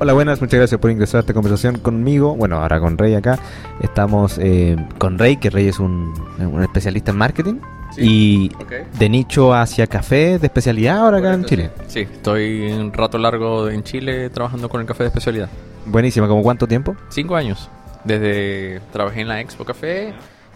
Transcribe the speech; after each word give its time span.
Hola, 0.00 0.12
buenas, 0.12 0.40
muchas 0.40 0.58
gracias 0.58 0.80
por 0.80 0.90
ingresar 0.92 1.18
a 1.18 1.20
esta 1.20 1.34
conversación 1.34 1.78
conmigo. 1.78 2.36
Bueno, 2.36 2.60
ahora 2.60 2.78
con 2.78 2.96
Rey 2.96 3.14
acá. 3.14 3.38
Estamos 3.80 4.38
eh, 4.38 4.76
con 4.98 5.18
Rey, 5.18 5.38
que 5.38 5.50
Rey 5.50 5.66
es 5.66 5.80
un, 5.80 6.14
un 6.38 6.62
especialista 6.62 7.10
en 7.10 7.16
marketing. 7.18 7.54
Y 7.96 8.52
Ok. 8.60 8.72
de 8.96 9.08
nicho 9.08 9.54
hacia 9.54 9.86
café 9.88 10.38
de 10.38 10.46
especialidad 10.46 10.98
ahora 10.98 11.18
acá 11.18 11.34
en 11.34 11.44
Chile. 11.46 11.70
Sí, 11.88 12.04
Sí, 12.04 12.12
estoy 12.12 12.70
un 12.70 12.92
rato 12.92 13.18
largo 13.18 13.68
en 13.70 13.82
Chile 13.82 14.30
trabajando 14.30 14.68
con 14.68 14.80
el 14.80 14.86
café 14.86 15.02
de 15.04 15.08
especialidad. 15.08 15.48
Buenísima, 15.86 16.28
¿como 16.28 16.42
cuánto 16.42 16.68
tiempo? 16.68 16.94
Cinco 17.08 17.34
años. 17.34 17.68
Desde 18.04 18.80
trabajé 18.92 19.22
en 19.22 19.28
la 19.28 19.40
Expo 19.40 19.64
Café 19.64 20.12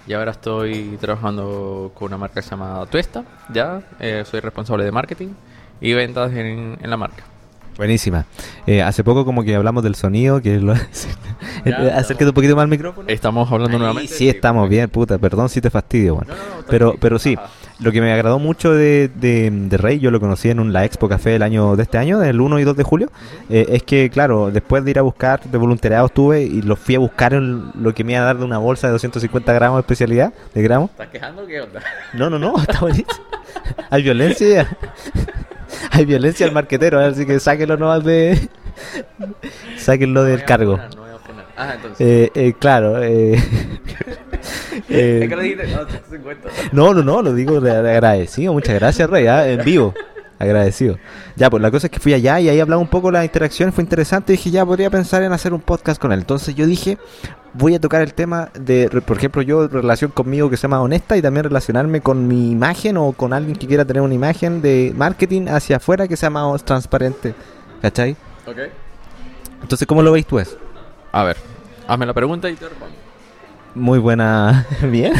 y 0.06 0.12
ahora 0.12 0.30
estoy 0.32 0.96
trabajando 1.00 1.90
con 1.94 2.06
una 2.08 2.18
marca 2.18 2.34
que 2.36 2.42
se 2.42 2.50
llama 2.50 2.84
Tuesta. 2.88 3.24
Ya, 3.52 3.80
eh, 3.98 4.22
soy 4.24 4.38
responsable 4.38 4.84
de 4.84 4.92
marketing 4.92 5.28
y 5.80 5.94
ventas 5.94 6.30
en, 6.32 6.78
en 6.80 6.90
la 6.90 6.96
marca. 6.96 7.24
Buenísima. 7.76 8.26
Eh, 8.66 8.82
hace 8.82 9.02
poco 9.02 9.24
como 9.24 9.42
que 9.42 9.54
hablamos 9.54 9.82
del 9.82 9.94
sonido, 9.94 10.40
que 10.42 10.58
lo... 10.60 10.74
Ya, 11.64 11.96
acércate 11.96 12.26
un 12.26 12.32
poquito 12.34 12.56
más 12.56 12.64
al 12.64 12.68
micrófono. 12.68 13.08
Estamos 13.08 13.50
hablando 13.50 13.76
Ahí 13.76 13.78
nuevamente. 13.78 14.12
sí 14.12 14.28
estamos 14.28 14.68
bien, 14.68 14.88
puta, 14.88 15.18
perdón 15.18 15.48
si 15.48 15.60
te 15.60 15.70
fastidio, 15.70 16.16
bueno. 16.16 16.34
No, 16.34 16.56
no, 16.60 16.66
Pero, 16.68 16.94
pero 17.00 17.18
sí, 17.20 17.34
Ajá. 17.38 17.50
lo 17.80 17.92
que 17.92 18.00
me 18.00 18.12
agradó 18.12 18.38
mucho 18.40 18.72
de, 18.72 19.08
de, 19.14 19.50
de 19.50 19.76
Rey, 19.76 19.98
yo 20.00 20.10
lo 20.10 20.18
conocí 20.20 20.50
en 20.50 20.58
un, 20.60 20.72
la 20.72 20.84
Expo 20.84 21.08
Café 21.08 21.36
el 21.36 21.42
año 21.42 21.76
de 21.76 21.82
este 21.84 21.98
año, 21.98 22.18
del 22.18 22.40
1 22.40 22.58
y 22.58 22.64
2 22.64 22.76
de 22.76 22.82
julio, 22.82 23.10
eh, 23.48 23.66
es 23.70 23.82
que, 23.84 24.10
claro, 24.10 24.50
después 24.52 24.84
de 24.84 24.90
ir 24.92 24.98
a 24.98 25.02
buscar, 25.02 25.42
de 25.42 25.58
voluntariado 25.58 26.06
estuve 26.06 26.42
y 26.42 26.62
lo 26.62 26.74
fui 26.76 26.94
a 26.96 26.98
buscar 27.00 27.34
en 27.34 27.70
lo 27.80 27.94
que 27.94 28.02
me 28.04 28.12
iba 28.12 28.22
a 28.22 28.24
dar 28.24 28.38
de 28.38 28.44
una 28.44 28.58
bolsa 28.58 28.88
de 28.88 28.92
250 28.94 29.52
gramos 29.52 29.76
de 29.78 29.80
especialidad, 29.80 30.32
de 30.54 30.62
gramos. 30.62 30.90
¿Estás 30.90 31.08
quejando 31.08 31.46
qué 31.46 31.60
onda? 31.60 31.80
No, 32.12 32.28
no, 32.30 32.38
no, 32.38 32.56
está 32.60 32.80
buenísimo. 32.80 33.10
Hay 33.90 34.02
violencia. 34.02 34.76
Hay 35.90 36.04
violencia 36.04 36.46
al 36.46 36.52
marquetero, 36.52 36.98
así 37.00 37.26
que 37.26 37.38
sáquenlo 37.40 37.76
nomás 37.76 38.04
de... 38.04 38.48
Sáquenlo 39.76 40.24
del 40.24 40.44
cargo. 40.44 40.76
No 40.76 41.02
voy 41.02 41.10
a 41.10 41.16
opinar. 41.16 41.46
Ah, 41.56 41.72
entonces. 41.76 42.06
Eh, 42.06 42.30
eh, 42.34 42.52
claro. 42.58 43.02
Eh, 43.02 43.34
eh, 44.88 45.28
no, 45.30 45.36
150. 45.40 46.48
no, 46.72 46.94
no, 46.94 47.22
lo 47.22 47.34
digo 47.34 47.60
de- 47.60 47.82
de 47.82 47.90
agradecido. 47.90 48.52
Muchas 48.52 48.74
gracias, 48.76 49.08
Rey, 49.10 49.26
ah, 49.26 49.46
en 49.48 49.62
vivo. 49.64 49.94
Agradecido. 50.42 50.98
Ya, 51.36 51.48
pues 51.48 51.62
la 51.62 51.70
cosa 51.70 51.86
es 51.86 51.90
que 51.92 52.00
fui 52.00 52.12
allá 52.14 52.40
y 52.40 52.48
ahí 52.48 52.58
hablaba 52.58 52.82
un 52.82 52.88
poco 52.88 53.12
la 53.12 53.24
interacción, 53.24 53.72
fue 53.72 53.84
interesante. 53.84 54.32
Y 54.32 54.36
dije, 54.36 54.50
ya 54.50 54.66
podría 54.66 54.90
pensar 54.90 55.22
en 55.22 55.32
hacer 55.32 55.54
un 55.54 55.60
podcast 55.60 56.02
con 56.02 56.10
él. 56.10 56.18
Entonces 56.18 56.56
yo 56.56 56.66
dije, 56.66 56.98
voy 57.54 57.76
a 57.76 57.80
tocar 57.80 58.02
el 58.02 58.12
tema 58.12 58.50
de, 58.58 58.88
por 59.06 59.18
ejemplo, 59.18 59.40
yo, 59.42 59.68
relación 59.68 60.10
conmigo 60.10 60.50
que 60.50 60.56
se 60.56 60.62
llama 60.62 60.82
honesta 60.82 61.16
y 61.16 61.22
también 61.22 61.44
relacionarme 61.44 62.00
con 62.00 62.26
mi 62.26 62.50
imagen 62.50 62.96
o 62.96 63.12
con 63.12 63.32
alguien 63.32 63.54
que 63.54 63.68
quiera 63.68 63.84
tener 63.84 64.02
una 64.02 64.14
imagen 64.14 64.62
de 64.62 64.92
marketing 64.96 65.46
hacia 65.46 65.76
afuera 65.76 66.08
que 66.08 66.16
sea 66.16 66.28
más 66.28 66.64
transparente. 66.64 67.34
¿Cachai? 67.80 68.16
Ok. 68.44 68.58
Entonces, 69.62 69.86
¿cómo 69.86 70.02
lo 70.02 70.10
veis 70.10 70.26
tú 70.26 70.40
eso? 70.40 70.58
A 71.12 71.22
ver, 71.22 71.36
hazme 71.86 72.04
la 72.04 72.14
pregunta 72.14 72.50
y 72.50 72.56
te 72.56 72.68
respondo. 72.68 72.96
Muy 73.76 74.00
buena. 74.00 74.66
Bien. 74.90 75.12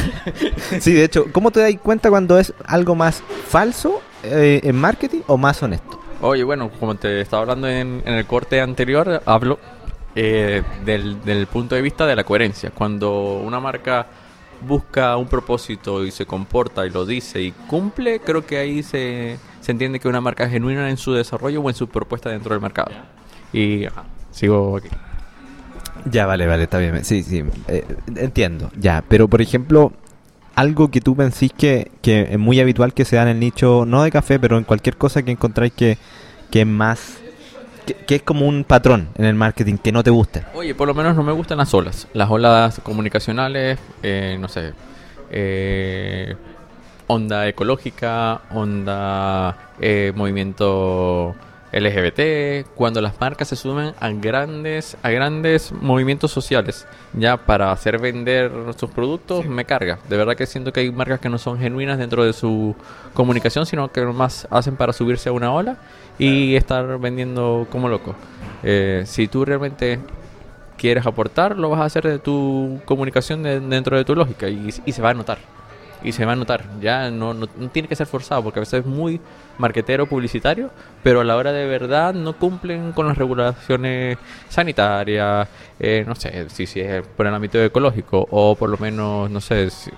Sí, 0.81 0.93
de 0.95 1.05
hecho, 1.05 1.27
¿cómo 1.31 1.53
te 1.53 1.61
das 1.61 1.73
cuenta 1.81 2.11
cuando 2.11 2.41
es 2.41 2.53
algo 2.67 2.97
más 2.97 3.23
falso 3.47 4.03
eh, 4.23 4.61
en 4.63 4.77
marketing 4.77 5.21
o 5.27 5.37
más 5.37 5.63
honesto? 5.63 6.01
Oye, 6.21 6.45
bueno, 6.45 6.71
como 6.79 6.95
te 6.95 7.21
estaba 7.21 7.43
hablando 7.43 7.69
en, 7.69 8.03
en 8.05 8.15
el 8.15 8.27
corte 8.27 8.61
anterior, 8.61 9.23
hablo 9.27 9.59
eh, 10.15 10.63
del, 10.85 11.23
del 11.25 11.47
punto 11.47 11.75
de 11.75 11.83
vista 11.83 12.07
de 12.07 12.15
la 12.15 12.25
coherencia. 12.25 12.71
Cuando 12.71 13.39
una 13.39 13.59
marca 13.59 14.07
busca 14.67 15.17
un 15.17 15.27
propósito 15.27 16.05
y 16.05 16.13
se 16.13 16.25
comporta 16.27 16.87
y 16.87 16.91
lo 16.91 17.05
dice 17.05 17.43
y 17.43 17.51
cumple, 17.51 18.21
creo 18.21 18.47
que 18.47 18.59
ahí 18.59 18.85
se, 18.85 19.39
se 19.61 19.73
entiende 19.73 19.99
que 19.99 20.07
una 20.07 20.21
marca 20.21 20.45
es 20.45 20.53
genuina 20.53 20.89
en 20.89 20.97
su 20.97 21.13
desarrollo 21.13 21.61
o 21.61 21.69
en 21.69 21.75
su 21.75 21.89
propuesta 21.89 22.31
dentro 22.31 22.55
del 22.55 22.63
mercado. 22.63 22.93
Y 23.53 23.87
ajá, 23.87 24.05
sigo 24.31 24.77
aquí. 24.77 24.89
Ya, 26.05 26.27
vale, 26.27 26.47
vale, 26.47 26.65
está 26.65 26.79
bien. 26.79 27.05
Sí, 27.05 27.23
sí, 27.23 27.45
eh, 27.69 27.85
entiendo. 28.17 28.71
Ya, 28.79 29.05
pero 29.09 29.29
por 29.29 29.43
ejemplo, 29.43 29.93
algo 30.55 30.91
que 30.91 31.01
tú 31.01 31.17
pensís 31.17 31.53
que, 31.53 31.91
que 32.03 32.29
es 32.33 32.39
muy 32.39 32.61
habitual 32.61 32.95
que 32.95 33.05
se 33.05 33.17
da 33.17 33.23
en 33.23 33.29
el 33.29 33.41
nicho, 33.41 33.85
no 33.87 34.03
de 34.03 34.11
café, 34.11 34.39
pero 34.39 34.59
en 34.59 34.65
cualquier 34.65 34.97
cosa 34.97 35.23
que 35.23 35.31
encontráis 35.31 35.73
que, 35.73 35.99
que 36.51 36.61
es 36.63 36.67
más. 36.67 37.19
Que, 38.07 38.15
es 38.15 38.23
como 38.23 38.47
un 38.47 38.63
patrón 38.63 39.09
en 39.17 39.25
el 39.25 39.35
marketing 39.35 39.77
que 39.77 39.91
no 39.91 40.05
te 40.05 40.11
guste. 40.11 40.45
Oye, 40.55 40.75
por 40.75 40.87
lo 40.87 40.95
menos 40.95 41.17
no 41.17 41.25
me 41.25 41.33
gustan 41.33 41.59
las 41.59 41.75
olas. 41.75 42.07
Las 42.13 42.31
olas 42.31 42.81
comunicacionales, 42.81 43.79
eh, 44.05 44.37
no 44.41 44.47
sé, 44.49 44.73
eh, 45.31 46.37
onda 47.09 47.49
ecológica, 47.49 48.43
onda 48.53 49.73
eh, 49.81 50.13
movimiento 50.15 51.35
LGBT, 51.73 52.67
cuando 52.75 53.01
las 53.01 53.19
marcas 53.21 53.49
se 53.49 53.57
sumen 53.57 53.95
a 53.99 54.11
grandes, 54.11 54.97
a 55.03 55.11
grandes 55.11 55.73
movimientos 55.73 56.31
sociales, 56.31 56.87
ya 57.15 57.37
para 57.37 57.73
hacer 57.73 57.99
vender 57.99 58.51
sus 58.77 58.91
productos, 58.91 59.47
me 59.47 59.65
carga. 59.65 59.99
De 60.09 60.17
verdad 60.17 60.37
que 60.37 60.47
siento 60.47 60.73
que 60.73 60.81
hay 60.81 60.93
marcas 60.93 61.21
que 61.21 61.29
no 61.29 61.39
son 61.39 61.59
genuinas 61.59 61.99
dentro 61.99 62.25
de 62.25 62.33
su 62.33 62.77
comunicación, 63.15 63.67
sino 63.67 63.91
que 63.91 64.03
más 64.05 64.47
hacen 64.51 64.77
para 64.77 64.93
subirse 64.93 65.29
a 65.29 65.33
una 65.33 65.53
ola 65.53 65.77
y 66.19 66.55
estar 66.57 66.99
vendiendo 66.99 67.67
como 67.71 67.89
loco. 67.89 68.15
Eh, 68.63 69.03
si 69.07 69.27
tú 69.29 69.45
realmente 69.45 69.99
quieres 70.77 71.07
aportar, 71.07 71.57
lo 71.59 71.71
vas 71.71 71.81
a 71.81 71.85
hacer 71.85 72.07
de 72.07 72.19
tu 72.19 72.81
comunicación 72.85 73.43
de- 73.43 73.61
dentro 73.61 73.97
de 73.97 74.05
tu 74.05 74.15
lógica 74.15 74.49
y, 74.49 74.69
y 74.85 74.93
se 74.93 75.01
va 75.03 75.11
a 75.11 75.15
notar. 75.15 75.39
Y 76.05 76.13
se 76.13 76.25
va 76.25 76.33
a 76.33 76.37
notar. 76.37 76.65
Ya 76.81 77.11
no, 77.11 77.35
no, 77.35 77.47
tiene 77.47 77.89
que 77.89 77.97
ser 77.97 78.07
forzado 78.07 78.43
porque 78.43 78.59
a 78.59 78.63
veces 78.63 78.81
es 78.81 78.87
muy 78.87 79.21
marquetero 79.59 80.07
publicitario, 80.07 80.71
pero 81.03 81.21
a 81.21 81.25
la 81.25 81.37
hora 81.37 81.53
de 81.53 81.67
verdad 81.67 82.15
no 82.15 82.33
cumplen 82.35 82.93
con 82.93 83.07
las 83.07 83.17
regulaciones 83.17 84.19
sanitarias, 84.49 85.49
eh, 85.79 86.05
no 86.07 86.15
sé, 86.15 86.49
si, 86.51 86.67
si 86.67 86.81
es 86.81 87.07
por 87.07 87.27
el 87.27 87.35
ámbito 87.35 87.63
ecológico 87.63 88.27
o 88.31 88.57
por 88.57 88.71
lo 88.71 88.79
menos, 88.79 89.31
no 89.31 89.41
sé, 89.41 89.71
si 89.71 89.91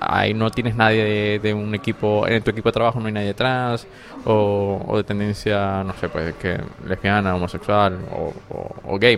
ahí 0.00 0.34
no 0.34 0.50
tienes 0.50 0.74
nadie 0.76 1.04
de, 1.04 1.38
de 1.40 1.54
un 1.54 1.74
equipo, 1.74 2.26
en 2.26 2.42
tu 2.42 2.50
equipo 2.50 2.68
de 2.68 2.72
trabajo 2.72 3.00
no 3.00 3.06
hay 3.06 3.12
nadie 3.12 3.34
trans 3.34 3.86
o, 4.24 4.82
o 4.86 4.96
de 4.96 5.04
tendencia, 5.04 5.82
no 5.84 5.94
sé, 5.94 6.08
pues 6.08 6.34
que 6.36 6.58
lesbiana, 6.86 7.34
homosexual 7.34 7.98
o, 8.12 8.32
o- 8.54 8.74
o 8.94 8.98
gay, 8.98 9.16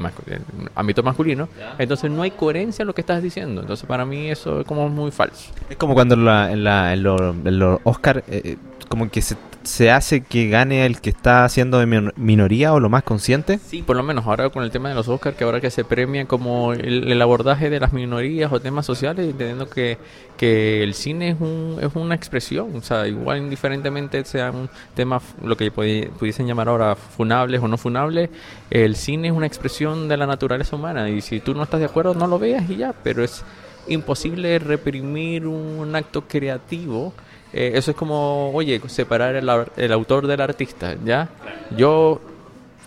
ámbito 0.74 1.02
masculino, 1.02 1.48
entonces 1.78 2.10
no 2.10 2.22
hay 2.22 2.30
coherencia 2.32 2.82
en 2.82 2.86
lo 2.86 2.94
que 2.94 3.00
estás 3.02 3.22
diciendo, 3.22 3.60
entonces 3.62 3.86
para 3.86 4.04
mí 4.04 4.30
eso 4.30 4.60
es 4.60 4.66
como 4.66 4.88
muy 4.88 5.10
falso. 5.10 5.52
Es 5.68 5.76
como 5.76 5.94
cuando 5.94 6.14
en, 6.14 6.24
la, 6.24 6.52
en, 6.52 6.64
la, 6.64 6.92
en 6.92 7.02
los 7.02 7.20
en 7.20 7.58
los 7.58 7.80
Oscar, 7.84 8.22
eh, 8.28 8.56
como 8.88 9.08
que 9.10 9.22
se, 9.22 9.36
se 9.70 9.90
hace 9.90 10.22
que 10.22 10.48
gane 10.48 10.84
el 10.84 11.00
que 11.00 11.10
está 11.10 11.48
siendo 11.48 11.78
de 11.78 11.86
min- 11.86 12.12
minoría 12.16 12.72
o 12.72 12.80
lo 12.80 12.88
más 12.88 13.04
consciente. 13.04 13.58
Sí, 13.58 13.82
por 13.82 13.96
lo 13.96 14.02
menos 14.02 14.26
ahora 14.26 14.50
con 14.50 14.64
el 14.64 14.70
tema 14.70 14.88
de 14.88 14.94
los 14.96 15.06
Oscars, 15.08 15.36
que 15.36 15.44
ahora 15.44 15.60
que 15.60 15.70
se 15.70 15.84
premia 15.84 16.26
como 16.26 16.72
el, 16.72 17.10
el 17.10 17.22
abordaje 17.22 17.70
de 17.70 17.78
las 17.78 17.92
minorías 17.92 18.52
o 18.52 18.60
temas 18.60 18.84
sociales, 18.84 19.26
entendiendo 19.30 19.70
que, 19.70 19.96
que 20.36 20.82
el 20.82 20.94
cine 20.94 21.30
es, 21.30 21.40
un, 21.40 21.78
es 21.80 21.94
una 21.94 22.14
expresión, 22.16 22.74
o 22.74 22.82
sea, 22.82 23.06
igual 23.06 23.38
indiferentemente 23.38 24.24
sea 24.24 24.50
un 24.50 24.68
tema, 24.94 25.20
lo 25.42 25.56
que 25.56 25.72
pudi- 25.72 26.08
pudiesen 26.10 26.46
llamar 26.48 26.68
ahora 26.68 26.96
funables 26.96 27.62
o 27.62 27.68
no 27.68 27.78
funables, 27.78 28.28
el 28.70 28.96
cine 28.96 29.28
es 29.28 29.34
una 29.34 29.46
expresión 29.46 30.08
de 30.08 30.16
la 30.16 30.26
naturaleza 30.26 30.74
humana 30.74 31.08
y 31.08 31.20
si 31.20 31.38
tú 31.40 31.54
no 31.54 31.62
estás 31.62 31.78
de 31.80 31.86
acuerdo 31.86 32.14
no 32.14 32.26
lo 32.26 32.38
veas 32.38 32.68
y 32.68 32.76
ya, 32.76 32.92
pero 33.04 33.22
es 33.22 33.44
imposible 33.88 34.58
reprimir 34.58 35.46
un 35.46 35.94
acto 35.94 36.22
creativo. 36.26 37.12
Eh, 37.52 37.72
eso 37.74 37.90
es 37.90 37.96
como, 37.96 38.50
oye, 38.52 38.80
separar 38.86 39.34
el, 39.34 39.48
el 39.76 39.92
autor 39.92 40.26
del 40.26 40.40
artista, 40.40 40.94
¿ya? 41.04 41.28
Yo 41.76 42.20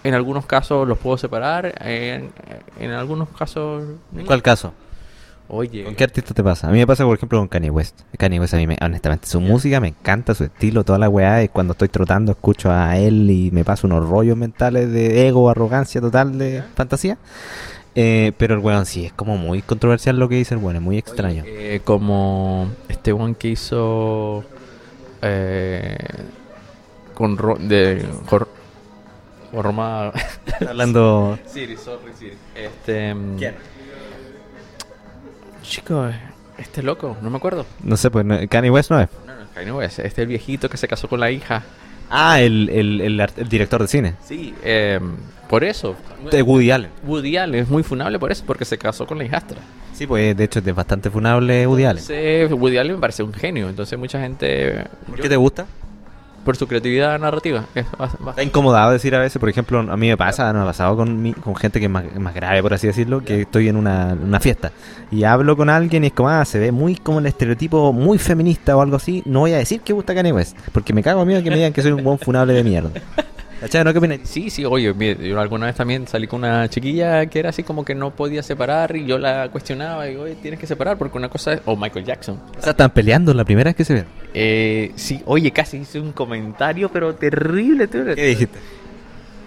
en 0.03 0.13
algunos 0.13 0.45
casos 0.45 0.87
los 0.87 0.97
puedo 0.97 1.17
separar, 1.17 1.75
en, 1.81 2.29
en 2.79 2.91
algunos 2.91 3.29
casos... 3.29 3.83
¿En 4.15 4.25
cuál 4.25 4.41
caso? 4.41 4.73
Oye, 5.49 5.83
¿Con 5.83 5.95
qué 5.95 6.05
artista 6.05 6.33
te 6.33 6.43
pasa? 6.43 6.67
A 6.69 6.71
mí 6.71 6.77
me 6.79 6.87
pasa, 6.87 7.03
por 7.03 7.15
ejemplo, 7.17 7.37
con 7.39 7.47
Kanye 7.49 7.69
West. 7.69 8.01
Kanye 8.17 8.39
West, 8.39 8.53
a 8.53 8.57
mí, 8.57 8.65
me, 8.65 8.77
honestamente, 8.81 9.27
su 9.27 9.39
música 9.41 9.79
me 9.81 9.89
encanta, 9.89 10.33
su 10.33 10.45
estilo, 10.45 10.83
toda 10.83 10.97
la 10.97 11.09
weá. 11.09 11.43
Y 11.43 11.49
cuando 11.49 11.73
estoy 11.73 11.89
trotando, 11.89 12.31
escucho 12.31 12.71
a 12.71 12.97
él 12.97 13.29
y 13.29 13.51
me 13.51 13.63
paso 13.65 13.85
unos 13.85 14.07
rollos 14.07 14.37
mentales 14.37 14.91
de 14.91 15.27
ego, 15.27 15.49
arrogancia 15.49 15.99
total, 16.01 16.37
de 16.37 16.63
fantasía. 16.75 17.17
Eh, 17.95 18.31
pero 18.37 18.55
el 18.55 18.61
weón 18.61 18.85
sí, 18.87 19.05
es 19.05 19.13
como 19.13 19.37
muy 19.37 19.61
controversial 19.61 20.17
lo 20.17 20.27
que 20.27 20.35
dice 20.35 20.55
el 20.55 20.61
weón, 20.61 20.77
es 20.77 20.81
muy 20.81 20.97
extraño. 20.97 21.43
eh, 21.45 21.81
como 21.83 22.69
este 22.89 23.11
one 23.11 23.35
que 23.35 23.49
hizo 23.49 24.43
eh, 25.23 25.97
con 27.13 27.37
ro- 27.37 27.57
de 27.59 28.05
Está 30.45 30.69
hablando. 30.69 31.37
Siri, 31.45 31.77
sorry 31.77 32.11
Siri. 32.17 32.37
Este 32.55 33.13
mm, 33.13 33.37
Chico, 35.61 36.09
este 36.57 36.83
loco, 36.83 37.17
no 37.21 37.29
me 37.29 37.37
acuerdo. 37.37 37.65
No 37.83 37.95
sé, 37.97 38.11
pues 38.11 38.25
no- 38.25 38.37
Kanye 38.49 38.69
West 38.69 38.91
no 38.91 38.99
es. 38.99 39.09
No, 39.25 39.33
no, 39.35 39.45
Kanye 39.53 39.71
West, 39.71 39.99
este 39.99 40.21
el 40.23 40.27
viejito 40.27 40.69
que 40.69 40.77
se 40.77 40.87
casó 40.87 41.07
con 41.07 41.19
la 41.19 41.31
hija. 41.31 41.63
Ah, 42.09 42.41
el, 42.41 42.69
el, 42.69 43.01
el 43.01 43.49
director 43.49 43.81
de 43.81 43.87
cine. 43.87 44.15
Sí, 44.23 44.53
eh, 44.63 44.99
por 45.49 45.63
eso. 45.63 45.95
De 46.29 46.41
Woody 46.41 46.69
Allen. 46.71 46.91
Woody 47.05 47.37
Allen 47.37 47.61
es 47.61 47.69
muy 47.69 47.81
funable 47.83 48.19
por 48.19 48.31
eso, 48.31 48.43
porque 48.45 48.65
se 48.65 48.77
casó 48.77 49.07
con 49.07 49.17
la 49.17 49.23
hijastra. 49.23 49.57
Sí, 50.03 50.07
pues 50.07 50.35
de 50.35 50.43
hecho 50.43 50.59
es 50.59 50.75
bastante 50.75 51.09
funable 51.09 51.65
Woody 51.65 51.85
Allen. 51.85 52.03
Entonces, 52.03 52.51
Woody 52.51 52.77
Allen 52.77 52.95
me 52.95 52.99
parece 52.99 53.23
un 53.23 53.31
genio. 53.33 53.69
Entonces, 53.69 53.97
mucha 53.97 54.19
gente. 54.19 54.83
¿Por 55.07 55.15
qué 55.21 55.29
te 55.29 55.37
gusta? 55.37 55.65
por 56.43 56.57
su 56.57 56.67
creatividad 56.67 57.17
narrativa. 57.21 57.63
Es 57.73 57.85
Está 58.27 58.43
incomodado 58.43 58.91
decir 58.91 59.15
a 59.15 59.19
veces, 59.19 59.39
por 59.39 59.47
ejemplo, 59.47 59.79
a 59.79 59.95
mí 59.95 60.09
me 60.09 60.17
pasa, 60.17 60.51
me 60.51 60.59
ha 60.59 60.65
pasado 60.65 60.97
con, 60.97 61.21
mi- 61.21 61.31
con 61.31 61.55
gente 61.55 61.79
que 61.79 61.85
es 61.85 61.89
más, 61.89 62.03
más 62.19 62.33
grave, 62.35 62.61
por 62.61 62.73
así 62.73 62.85
decirlo, 62.85 63.23
que 63.23 63.43
estoy 63.43 63.69
en 63.69 63.77
una, 63.77 64.13
una 64.21 64.41
fiesta 64.41 64.73
y 65.09 65.23
hablo 65.23 65.55
con 65.55 65.69
alguien 65.69 66.03
y 66.03 66.07
es 66.07 66.11
como, 66.13 66.27
ah, 66.27 66.43
se 66.43 66.59
ve 66.59 66.73
muy 66.73 66.95
como 66.97 67.19
el 67.19 67.27
estereotipo 67.27 67.93
muy 67.93 68.17
feminista 68.17 68.75
o 68.75 68.81
algo 68.81 68.97
así. 68.97 69.23
No 69.25 69.39
voy 69.39 69.53
a 69.53 69.57
decir 69.59 69.79
que 69.79 69.93
gusta 69.93 70.13
Kanye 70.13 70.33
West, 70.33 70.57
porque 70.73 70.91
me 70.91 71.01
cago 71.01 71.21
a 71.21 71.25
miedo 71.25 71.41
que 71.41 71.49
me 71.49 71.55
digan 71.55 71.71
que 71.71 71.81
soy 71.81 71.93
un 71.93 72.03
buen 72.03 72.19
funable 72.19 72.51
de 72.51 72.63
mierda. 72.65 72.89
¿Cachai? 73.63 73.83
¿No? 73.85 73.93
¿Qué 73.93 73.99
opinas? 73.99 74.19
Sí, 74.23 74.49
sí, 74.49 74.65
oye, 74.65 74.93
mire, 74.93 75.25
yo 75.29 75.39
alguna 75.39 75.67
vez 75.67 75.75
también 75.75 76.05
salí 76.05 76.27
con 76.27 76.39
una 76.39 76.67
chiquilla 76.67 77.25
que 77.27 77.39
era 77.39 77.49
así 77.49 77.63
como 77.63 77.85
que 77.85 77.95
no 77.95 78.11
podía 78.11 78.43
separar 78.43 78.93
y 78.95 79.05
yo 79.05 79.17
la 79.17 79.47
cuestionaba 79.49 80.09
y, 80.09 80.17
oye, 80.17 80.35
tienes 80.35 80.59
que 80.59 80.67
separar 80.67 80.97
porque 80.97 81.17
una 81.17 81.29
cosa 81.29 81.53
es... 81.53 81.61
O 81.65 81.77
Michael 81.77 82.03
Jackson. 82.03 82.41
O 82.57 82.61
sea, 82.61 82.71
están 82.71 82.89
peleando 82.91 83.33
la 83.33 83.45
primera 83.45 83.69
vez 83.69 83.75
que 83.77 83.85
se 83.85 83.93
ven. 83.93 84.05
Eh, 84.33 84.91
sí, 84.95 85.21
oye, 85.25 85.49
casi 85.51 85.77
hice 85.77 85.97
un 86.01 86.11
comentario, 86.11 86.89
pero 86.89 87.15
terrible. 87.15 87.87
terrible. 87.87 88.15
¿Qué 88.15 88.25
dijiste? 88.25 88.59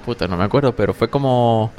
Puta, 0.06 0.26
no 0.26 0.38
me 0.38 0.44
acuerdo, 0.44 0.74
pero 0.74 0.94
fue 0.94 1.08
como... 1.10 1.70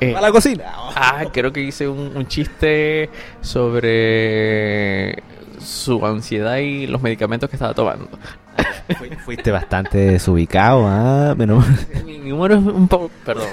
eh, 0.00 0.16
A 0.16 0.20
la 0.20 0.32
cocina. 0.32 0.64
ah, 0.96 1.26
creo 1.32 1.52
que 1.52 1.60
hice 1.60 1.86
un, 1.86 2.16
un 2.16 2.26
chiste 2.26 3.08
sobre 3.40 5.22
su 5.60 6.04
ansiedad 6.04 6.56
y 6.58 6.88
los 6.88 7.00
medicamentos 7.02 7.48
que 7.48 7.54
estaba 7.56 7.74
tomando. 7.74 8.08
Fui- 8.98 9.10
Fuiste 9.24 9.50
bastante 9.50 9.98
desubicado, 9.98 10.86
ah, 10.86 11.34
menos- 11.36 11.64
Mi, 12.04 12.18
mi 12.18 12.32
humor 12.32 12.52
es 12.52 12.58
un 12.58 12.88
poco... 12.88 13.10
Perdón. 13.24 13.48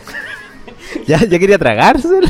ya, 1.07 1.19
ya 1.19 1.39
quería 1.39 1.57
tragárselo. 1.57 2.27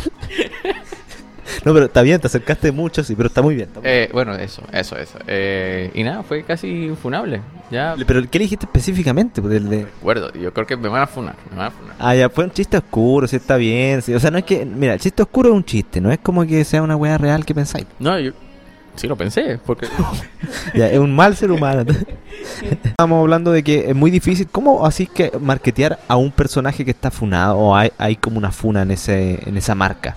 No, 1.64 1.74
pero 1.74 1.86
está 1.86 2.02
bien, 2.04 2.20
te 2.20 2.28
acercaste 2.28 2.72
mucho, 2.72 3.04
sí, 3.04 3.16
pero 3.16 3.28
está 3.28 3.42
muy 3.42 3.56
bien. 3.56 3.68
está 3.70 3.80
muy 3.80 3.90
Eh, 3.90 4.10
bueno, 4.14 4.36
eso, 4.36 4.62
eso, 4.72 4.98
eso. 4.98 5.18
Eh, 5.26 5.90
y 5.96 6.04
nada, 6.04 6.22
fue 6.24 6.44
casi 6.44 6.92
funable. 7.02 7.42
Ya. 7.72 7.96
Pero 8.06 8.22
¿qué 8.30 8.38
le 8.38 8.44
dijiste 8.46 8.66
específicamente? 8.66 9.42
Pues, 9.42 9.54
del 9.54 9.70
de- 9.70 9.86
recuerdo, 9.86 10.32
yo 10.34 10.54
creo 10.54 10.68
que 10.68 10.78
me 10.78 10.90
van 10.90 11.02
a 11.04 11.08
funar, 11.08 11.36
me 11.50 11.58
van 11.58 11.68
a 11.68 11.72
funar. 11.72 11.96
Ah, 11.98 12.14
ya, 12.16 12.30
fue 12.30 12.44
un 12.44 12.52
chiste 12.52 12.78
oscuro, 12.78 13.28
sí, 13.28 13.38
está 13.38 13.58
bien. 13.58 14.02
sí. 14.04 14.14
O 14.14 14.20
sea, 14.20 14.30
no 14.30 14.38
es 14.38 14.44
que, 14.44 14.64
mira, 14.66 14.94
el 14.94 15.00
chiste 15.00 15.24
oscuro 15.24 15.50
es 15.50 15.56
un 15.56 15.64
chiste, 15.66 16.02
no 16.02 16.12
es 16.12 16.20
como 16.20 16.46
que 16.46 16.64
sea 16.66 16.82
una 16.84 16.96
weá 16.96 17.18
real 17.18 17.46
que 17.46 17.56
pensáis. 17.56 17.86
No, 18.00 18.20
yo 18.20 18.32
sí 18.96 19.08
lo 19.08 19.16
pensé, 19.16 19.60
porque 19.66 19.88
Ya, 20.76 20.88
es 20.90 21.00
un 21.00 21.16
mal 21.16 21.36
ser 21.36 21.52
humano. 21.52 21.84
Estamos 22.84 23.22
hablando 23.22 23.52
de 23.52 23.64
que 23.64 23.90
es 23.90 23.96
muy 23.96 24.12
difícil. 24.12 24.48
¿Cómo 24.52 24.86
así 24.86 25.08
que 25.08 25.32
marketear 25.40 26.00
a 26.08 26.16
un 26.16 26.32
personaje 26.32 26.86
que 26.86 26.92
está 26.92 27.12
funado 27.12 27.58
o 27.58 27.76
hay, 27.76 27.92
hay 27.98 28.16
como 28.16 28.38
una 28.38 28.52
funa 28.52 28.82
en 28.84 28.92
ese 28.92 29.40
en 29.48 29.58
esa 29.58 29.76
marca? 29.76 30.16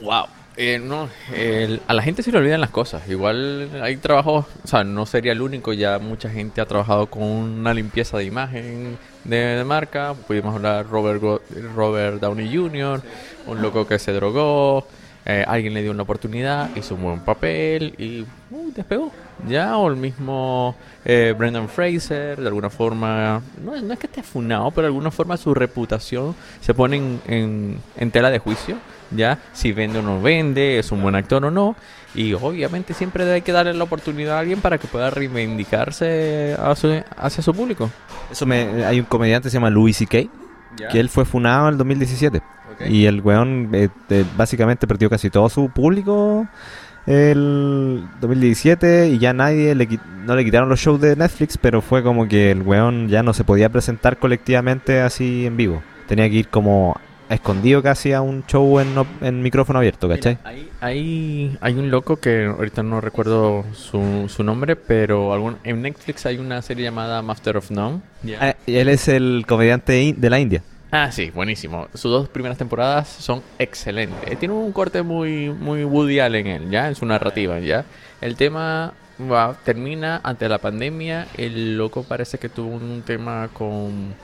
Wow. 0.00 0.26
Eh, 0.56 0.78
no, 0.78 1.08
el- 1.34 1.80
a 1.88 1.94
la 1.94 2.02
gente 2.02 2.22
se 2.22 2.30
le 2.30 2.38
olvidan 2.38 2.60
las 2.60 2.70
cosas. 2.70 3.08
Igual 3.08 3.70
hay 3.82 3.96
trabajos, 3.96 4.46
o 4.62 4.68
sea, 4.68 4.84
no 4.84 5.04
sería 5.04 5.32
el 5.32 5.42
único. 5.42 5.72
Ya 5.72 5.98
mucha 5.98 6.30
gente 6.30 6.60
ha 6.60 6.66
trabajado 6.66 7.06
con 7.08 7.22
una 7.22 7.74
limpieza 7.74 8.18
de 8.18 8.24
imagen 8.24 8.96
de, 9.24 9.36
de 9.36 9.64
marca. 9.64 10.14
Pudimos 10.28 10.54
hablar 10.54 10.86
Robert 10.88 11.20
Robert 11.74 12.20
Downey 12.20 12.54
Jr., 12.54 13.02
un 13.48 13.62
loco 13.62 13.84
que 13.86 13.98
se 13.98 14.12
drogó. 14.12 14.86
Eh, 15.26 15.44
alguien 15.46 15.74
le 15.74 15.82
dio 15.82 15.90
una 15.90 16.02
oportunidad, 16.02 16.68
hizo 16.76 16.94
un 16.94 17.02
buen 17.02 17.20
papel 17.20 17.94
y 17.98 18.22
uh, 18.50 18.72
despegó. 18.74 19.10
Ya, 19.48 19.76
o 19.78 19.88
el 19.90 19.96
mismo 19.96 20.76
eh, 21.04 21.34
Brendan 21.36 21.68
Fraser, 21.68 22.40
de 22.40 22.46
alguna 22.46 22.70
forma, 22.70 23.42
no, 23.64 23.80
no 23.80 23.92
es 23.92 23.98
que 23.98 24.06
esté 24.06 24.20
afunado, 24.20 24.70
pero 24.70 24.82
de 24.82 24.88
alguna 24.88 25.10
forma 25.10 25.36
su 25.36 25.52
reputación 25.54 26.34
se 26.60 26.72
pone 26.72 26.96
en, 26.96 27.20
en- 27.26 27.78
en 27.96 28.10
tela 28.10 28.30
de 28.30 28.38
juicio 28.38 28.76
ya 29.10 29.38
si 29.52 29.72
vende 29.72 29.98
o 29.98 30.02
no 30.02 30.20
vende, 30.20 30.78
es 30.78 30.90
un 30.90 31.00
buen 31.02 31.14
actor 31.14 31.44
o 31.44 31.50
no. 31.50 31.76
Y 32.16 32.32
obviamente 32.32 32.94
siempre 32.94 33.30
hay 33.30 33.42
que 33.42 33.52
darle 33.52 33.74
la 33.74 33.84
oportunidad 33.84 34.36
a 34.36 34.40
alguien 34.40 34.60
para 34.60 34.78
que 34.78 34.86
pueda 34.88 35.10
reivindicarse 35.10 36.56
a 36.58 36.74
su- 36.76 37.02
hacia 37.16 37.42
su 37.42 37.54
público. 37.54 37.90
Eso 38.30 38.46
me, 38.46 38.84
hay 38.84 39.00
un 39.00 39.06
comediante 39.06 39.46
que 39.46 39.50
se 39.50 39.56
llama 39.56 39.70
Louis 39.70 39.96
C.K. 39.96 40.18
que 40.90 41.00
él 41.00 41.08
fue 41.08 41.24
funado 41.24 41.66
en 41.68 41.72
el 41.72 41.78
2017. 41.78 42.40
Y 42.88 43.06
el 43.06 43.20
weón 43.20 43.70
eh, 43.72 43.88
eh, 44.10 44.24
básicamente 44.36 44.86
perdió 44.86 45.10
casi 45.10 45.30
todo 45.30 45.48
su 45.48 45.68
público 45.68 46.46
el 47.06 48.02
2017 48.20 49.08
y 49.08 49.18
ya 49.18 49.32
nadie 49.32 49.74
le, 49.74 49.86
no 50.24 50.34
le 50.36 50.44
quitaron 50.44 50.68
los 50.68 50.80
shows 50.80 51.00
de 51.00 51.16
Netflix, 51.16 51.58
pero 51.58 51.82
fue 51.82 52.02
como 52.02 52.26
que 52.28 52.50
el 52.50 52.62
weón 52.62 53.08
ya 53.08 53.22
no 53.22 53.34
se 53.34 53.44
podía 53.44 53.68
presentar 53.68 54.18
colectivamente 54.18 55.00
así 55.00 55.46
en 55.46 55.56
vivo. 55.56 55.82
Tenía 56.06 56.28
que 56.28 56.36
ir 56.36 56.48
como 56.48 56.96
escondido 57.28 57.82
casi 57.82 58.12
a 58.12 58.20
un 58.20 58.44
show 58.46 58.80
en, 58.80 58.94
en 59.20 59.42
micrófono 59.42 59.78
abierto, 59.78 60.08
¿cachai? 60.08 60.38
Mira, 60.44 60.48
hay, 60.48 60.68
hay, 60.80 61.58
hay 61.60 61.74
un 61.74 61.90
loco 61.90 62.16
que 62.16 62.46
ahorita 62.46 62.82
no 62.82 63.00
recuerdo 63.00 63.64
su, 63.72 64.26
su 64.28 64.42
nombre, 64.44 64.76
pero 64.76 65.32
algún, 65.32 65.56
en 65.64 65.82
Netflix 65.82 66.26
hay 66.26 66.38
una 66.38 66.60
serie 66.62 66.84
llamada 66.84 67.22
Master 67.22 67.56
of 67.56 67.70
None. 67.70 68.00
Ah, 68.40 68.54
y 68.66 68.76
él 68.76 68.88
es 68.88 69.08
el 69.08 69.44
comediante 69.46 70.14
de 70.16 70.30
la 70.30 70.38
India. 70.38 70.62
Ah, 70.96 71.10
sí, 71.10 71.30
buenísimo. 71.30 71.88
Sus 71.92 72.12
dos 72.12 72.28
primeras 72.28 72.56
temporadas 72.56 73.08
son 73.08 73.42
excelentes. 73.58 74.30
Eh, 74.30 74.36
Tiene 74.36 74.54
un 74.54 74.70
corte 74.70 75.02
muy, 75.02 75.48
muy 75.50 75.82
Woody 75.84 76.20
en 76.20 76.46
él, 76.46 76.70
¿ya? 76.70 76.86
En 76.86 76.94
su 76.94 77.04
narrativa, 77.04 77.58
¿ya? 77.58 77.84
El 78.20 78.36
tema 78.36 78.92
va- 79.20 79.56
termina 79.64 80.20
ante 80.22 80.48
la 80.48 80.58
pandemia. 80.58 81.26
El 81.36 81.76
loco 81.76 82.04
parece 82.04 82.38
que 82.38 82.48
tuvo 82.48 82.68
un 82.76 83.02
tema 83.04 83.48
con, 83.52 84.14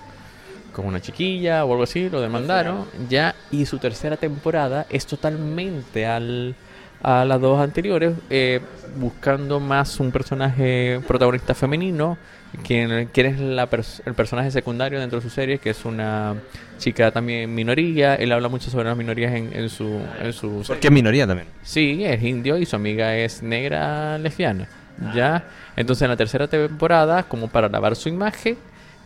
con 0.72 0.87
una 0.87 1.00
chiquilla 1.00 1.64
o 1.64 1.72
algo 1.72 1.82
así, 1.82 2.08
lo 2.08 2.20
demandaron, 2.20 2.87
¿ya? 3.08 3.34
Y 3.50 3.66
su 3.66 3.78
tercera 3.78 4.16
temporada 4.16 4.87
es 4.90 5.06
totalmente 5.06 6.06
al, 6.06 6.55
a 7.02 7.25
las 7.25 7.40
dos 7.40 7.58
anteriores, 7.61 8.14
eh, 8.31 8.61
buscando 8.94 9.58
más 9.58 9.99
un 9.99 10.12
personaje 10.12 11.00
protagonista 11.08 11.52
femenino, 11.52 12.16
quien, 12.64 13.06
quien 13.12 13.26
es 13.26 13.41
la 13.41 13.69
pers- 13.70 14.02
el 14.06 14.14
personaje 14.14 14.50
secundario 14.50 14.99
dentro 15.00 15.19
de 15.20 15.23
su 15.23 15.31
serie, 15.31 15.58
que 15.58 15.70
es 15.70 15.85
una 15.85 16.35
chica 16.79 17.11
también 17.11 17.55
minoría. 17.55 18.14
Él 18.14 18.32
habla 18.32 18.49
mucho 18.49 18.70
sobre 18.70 18.88
las 18.88 18.97
minorías 18.97 19.35
en, 19.35 19.50
en 19.55 19.69
su, 19.69 20.00
en 20.23 20.32
su 20.32 20.49
serie. 20.49 20.64
Porque 20.67 20.88
es 20.88 20.93
minoría 20.93 21.26
también. 21.26 21.49
Sí, 21.62 22.05
es 22.05 22.23
indio 22.23 22.56
y 22.58 22.67
su 22.67 22.76
amiga 22.76 23.17
es 23.17 23.43
negra 23.43 24.19
lesbiana. 24.19 24.69
¿Ya? 25.14 25.44
Entonces 25.76 26.02
en 26.02 26.08
la 26.11 26.17
tercera 26.17 26.47
temporada, 26.47 27.23
como 27.23 27.49
para 27.49 27.69
lavar 27.70 27.97
su 27.97 28.08
imagen, 28.11 28.58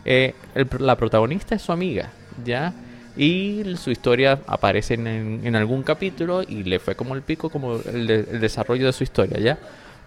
eh, 0.03 0.33
el 0.53 0.67
la 0.79 0.97
protagonista 0.97 1.55
es 1.55 1.61
su 1.61 1.71
amiga. 1.71 2.09
¿Ya? 2.43 2.73
Y 3.15 3.63
su 3.77 3.91
historia 3.91 4.39
aparece 4.45 4.95
en, 4.95 5.07
en- 5.07 5.41
en 5.45 5.55
algún 5.55 5.83
capítulo 5.83 6.43
y 6.43 6.63
le 6.65 6.79
fue 6.79 6.95
como 6.95 7.15
el 7.15 7.21
pico, 7.21 7.49
como 7.49 7.75
el, 7.93 8.07
de- 8.07 8.27
el 8.29 8.41
desarrollo 8.41 8.85
de 8.87 8.91
su 8.91 9.03
historia, 9.05 9.39
¿ya? 9.39 9.57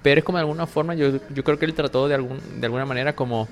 Pero 0.03 0.19
es 0.21 0.25
como 0.25 0.39
de 0.39 0.43
alguna 0.43 0.67
forma, 0.67 0.95
yo, 0.95 1.19
yo 1.35 1.45
creo 1.45 1.59
que 1.59 1.65
él 1.65 1.75
trató 1.75 2.09
de, 2.09 2.15
algún, 2.15 2.41
de 2.61 2.67
alguna 2.67 2.85
manera 2.85 3.15
como 3.15 3.49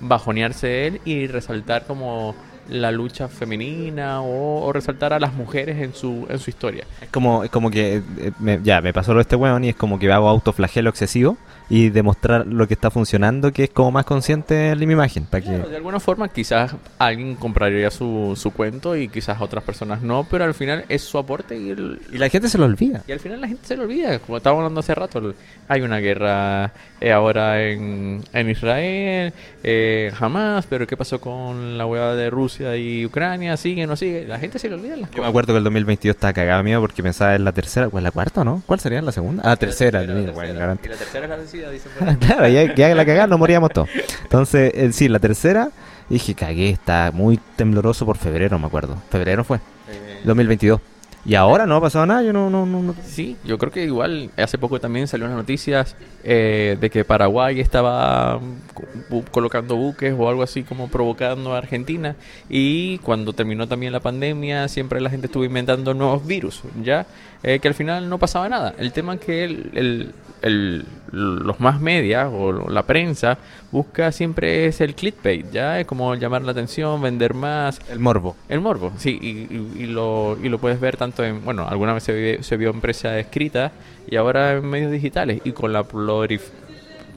bajonearse 0.00 0.86
él 0.86 1.00
y 1.04 1.26
resaltar 1.26 1.86
como 1.86 2.34
la 2.70 2.90
lucha 2.92 3.28
femenina 3.28 4.22
o, 4.22 4.64
o 4.64 4.72
resaltar 4.72 5.12
a 5.12 5.18
las 5.20 5.34
mujeres 5.34 5.78
en 5.82 5.92
su, 5.94 6.26
en 6.28 6.38
su 6.38 6.50
historia. 6.50 6.84
Es 7.00 7.08
como, 7.10 7.44
es 7.44 7.50
como 7.50 7.70
que 7.70 7.96
eh, 7.96 8.32
me- 8.38 8.60
ya 8.62 8.80
me 8.80 8.92
pasó 8.92 9.12
lo 9.12 9.18
de 9.18 9.22
este 9.22 9.36
weón 9.36 9.64
y 9.64 9.68
es 9.70 9.76
como 9.76 9.98
que 9.98 10.10
hago 10.10 10.28
autoflagelo 10.28 10.90
excesivo 10.90 11.36
y 11.68 11.88
demostrar 11.90 12.46
lo 12.48 12.66
que 12.66 12.74
está 12.74 12.90
funcionando, 12.90 13.52
que 13.52 13.64
es 13.64 13.70
como 13.70 13.92
más 13.92 14.04
consciente 14.04 14.70
en 14.70 14.78
mi 14.80 14.92
imagen. 14.92 15.24
Para 15.24 15.40
que... 15.42 15.50
Claro, 15.50 15.68
de 15.68 15.76
alguna 15.76 16.00
forma 16.00 16.28
quizás 16.28 16.74
alguien 16.98 17.36
compraría 17.36 17.90
su, 17.92 18.34
su 18.36 18.50
cuento 18.52 18.96
y 18.96 19.08
quizás 19.08 19.40
otras 19.40 19.62
personas 19.62 20.02
no, 20.02 20.26
pero 20.28 20.44
al 20.44 20.54
final 20.54 20.84
es 20.88 21.02
su 21.02 21.16
aporte 21.18 21.56
y, 21.56 21.70
el- 21.70 22.00
Y 22.12 22.18
la 22.18 22.28
gente 22.28 22.48
se 22.48 22.58
lo 22.58 22.64
olvida. 22.64 23.02
y 23.06 23.12
al 23.12 23.20
final 23.20 23.40
la 23.40 23.46
gente 23.48 23.64
se 23.66 23.76
lo 23.76 23.84
olvida. 23.84 24.18
Como 24.18 24.36
estábamos 24.38 24.62
hablando 24.62 24.80
hace 24.80 24.94
rato, 24.96 25.34
hay 25.68 25.80
una 25.82 25.98
guerra 25.98 26.72
eh, 27.00 27.12
ahora 27.12 27.62
en, 27.62 28.22
en 28.32 28.50
Israel, 28.50 29.32
eh, 29.62 30.10
jamás, 30.14 30.66
pero 30.68 30.86
¿qué 30.88 30.96
pasó 30.96 31.20
con 31.20 31.78
la 31.78 31.86
hueá 31.86 32.14
de 32.14 32.30
Rusia 32.30 32.59
y 32.76 33.06
Ucrania? 33.06 33.56
¿Sigue 33.56 33.86
no 33.86 33.96
sigue? 33.96 34.24
La 34.26 34.38
gente 34.38 34.58
se 34.58 34.68
le 34.68 34.74
olvida 34.74 34.96
las 34.96 35.10
Yo 35.10 35.14
me 35.14 35.16
cosas. 35.18 35.28
acuerdo 35.30 35.52
que 35.54 35.58
el 35.58 35.64
2022 35.64 36.14
estaba 36.16 36.32
cagado 36.32 36.62
mío 36.62 36.80
porque 36.80 37.02
pensaba 37.02 37.34
en 37.34 37.44
la 37.44 37.52
tercera, 37.52 37.88
¿cuál 37.88 38.04
la 38.04 38.10
cuarta 38.10 38.44
no? 38.44 38.62
¿Cuál 38.66 38.80
sería 38.80 39.00
la 39.02 39.12
segunda? 39.12 39.42
Ah, 39.44 39.50
la 39.50 39.56
tercera. 39.56 40.00
La 40.02 40.06
tercera. 40.06 40.32
bueno, 40.32 40.60
la 40.60 40.76
tercera 40.76 41.24
es 41.24 41.30
la 41.30 41.36
vencida, 41.36 41.70
dicen 41.70 41.92
por 41.98 42.08
ahí. 42.08 42.16
claro, 42.20 42.48
ya, 42.48 42.74
ya 42.74 42.94
la 42.94 43.04
cagada 43.06 43.26
nos 43.26 43.38
moríamos 43.38 43.70
todos. 43.70 43.88
Entonces, 44.22 44.72
eh, 44.74 44.92
sí, 44.92 45.08
la 45.08 45.18
tercera, 45.18 45.70
dije, 46.08 46.34
cagué, 46.34 46.70
está 46.70 47.10
muy 47.12 47.38
tembloroso 47.56 48.04
por 48.06 48.18
febrero, 48.18 48.58
me 48.58 48.66
acuerdo. 48.66 48.96
Febrero 49.10 49.42
fue, 49.44 49.58
Eh, 49.88 50.20
2022. 50.24 50.80
Y 51.24 51.34
ahora 51.34 51.66
no 51.66 51.76
ha 51.76 51.80
pasado 51.82 52.06
nada, 52.06 52.22
yo 52.22 52.32
no, 52.32 52.48
no, 52.48 52.64
no, 52.64 52.82
no- 52.82 52.94
Sí, 53.04 53.36
yo 53.44 53.58
creo 53.58 53.70
que 53.70 53.84
igual 53.84 54.30
hace 54.38 54.56
poco 54.56 54.80
también 54.80 55.06
salió 55.06 55.26
las 55.26 55.36
noticias 55.36 55.94
eh, 56.24 56.78
de 56.80 56.88
que 56.90 57.04
Paraguay 57.04 57.60
estaba 57.60 58.38
mm, 58.38 59.18
colocando 59.30 59.76
buques 59.76 60.14
o 60.18 60.28
algo 60.28 60.42
así 60.42 60.62
como 60.62 60.88
provocando 60.88 61.54
a 61.54 61.58
Argentina. 61.58 62.16
Y 62.48 62.98
cuando 62.98 63.32
terminó 63.34 63.68
también 63.68 63.92
la 63.92 64.00
pandemia 64.00 64.66
siempre 64.68 65.00
la 65.00 65.10
gente 65.10 65.26
estuvo 65.26 65.44
inventando 65.44 65.92
nuevos 65.94 66.26
virus, 66.26 66.62
ya 66.82 67.06
Eh, 67.42 67.58
que 67.58 67.68
al 67.68 67.74
final 67.74 68.06
no 68.10 68.18
pasaba 68.18 68.50
nada. 68.50 68.74
El 68.76 68.92
tema 68.92 69.14
es 69.14 69.20
que 69.20 69.44
el, 69.44 69.70
el- 69.72 70.14
el- 70.42 70.84
los 71.12 71.58
más 71.60 71.80
medias 71.80 72.28
o 72.32 72.68
la 72.68 72.84
prensa 72.84 73.38
busca 73.72 74.12
siempre 74.12 74.66
es 74.66 74.80
el 74.80 74.94
clickbait, 74.94 75.50
ya 75.50 75.80
es 75.80 75.86
como 75.86 76.14
llamar 76.14 76.42
la 76.42 76.52
atención, 76.52 77.00
vender 77.02 77.34
más, 77.34 77.80
El 77.90 77.98
morbo. 77.98 78.36
el 78.48 78.60
morbo, 78.60 78.92
sí, 78.96 79.18
y, 79.20 79.28
y- 79.54 79.72
y 79.82 79.86
lo, 79.86 80.36
y 80.42 80.48
lo 80.48 80.58
puedes 80.58 80.80
ver 80.80 80.96
tanto 80.96 81.24
en, 81.24 81.44
bueno, 81.44 81.66
alguna 81.68 81.92
vez 81.94 82.02
se, 82.04 82.12
vi- 82.38 82.42
se 82.42 82.56
vio 82.56 82.70
en 82.70 82.80
prensa 82.80 83.18
escrita 83.18 83.72
y 84.08 84.16
ahora 84.16 84.52
en 84.52 84.66
medios 84.68 84.90
digitales 84.92 85.40
y 85.44 85.52
con 85.52 85.72
la 85.72 85.82
prolif- 85.84 86.50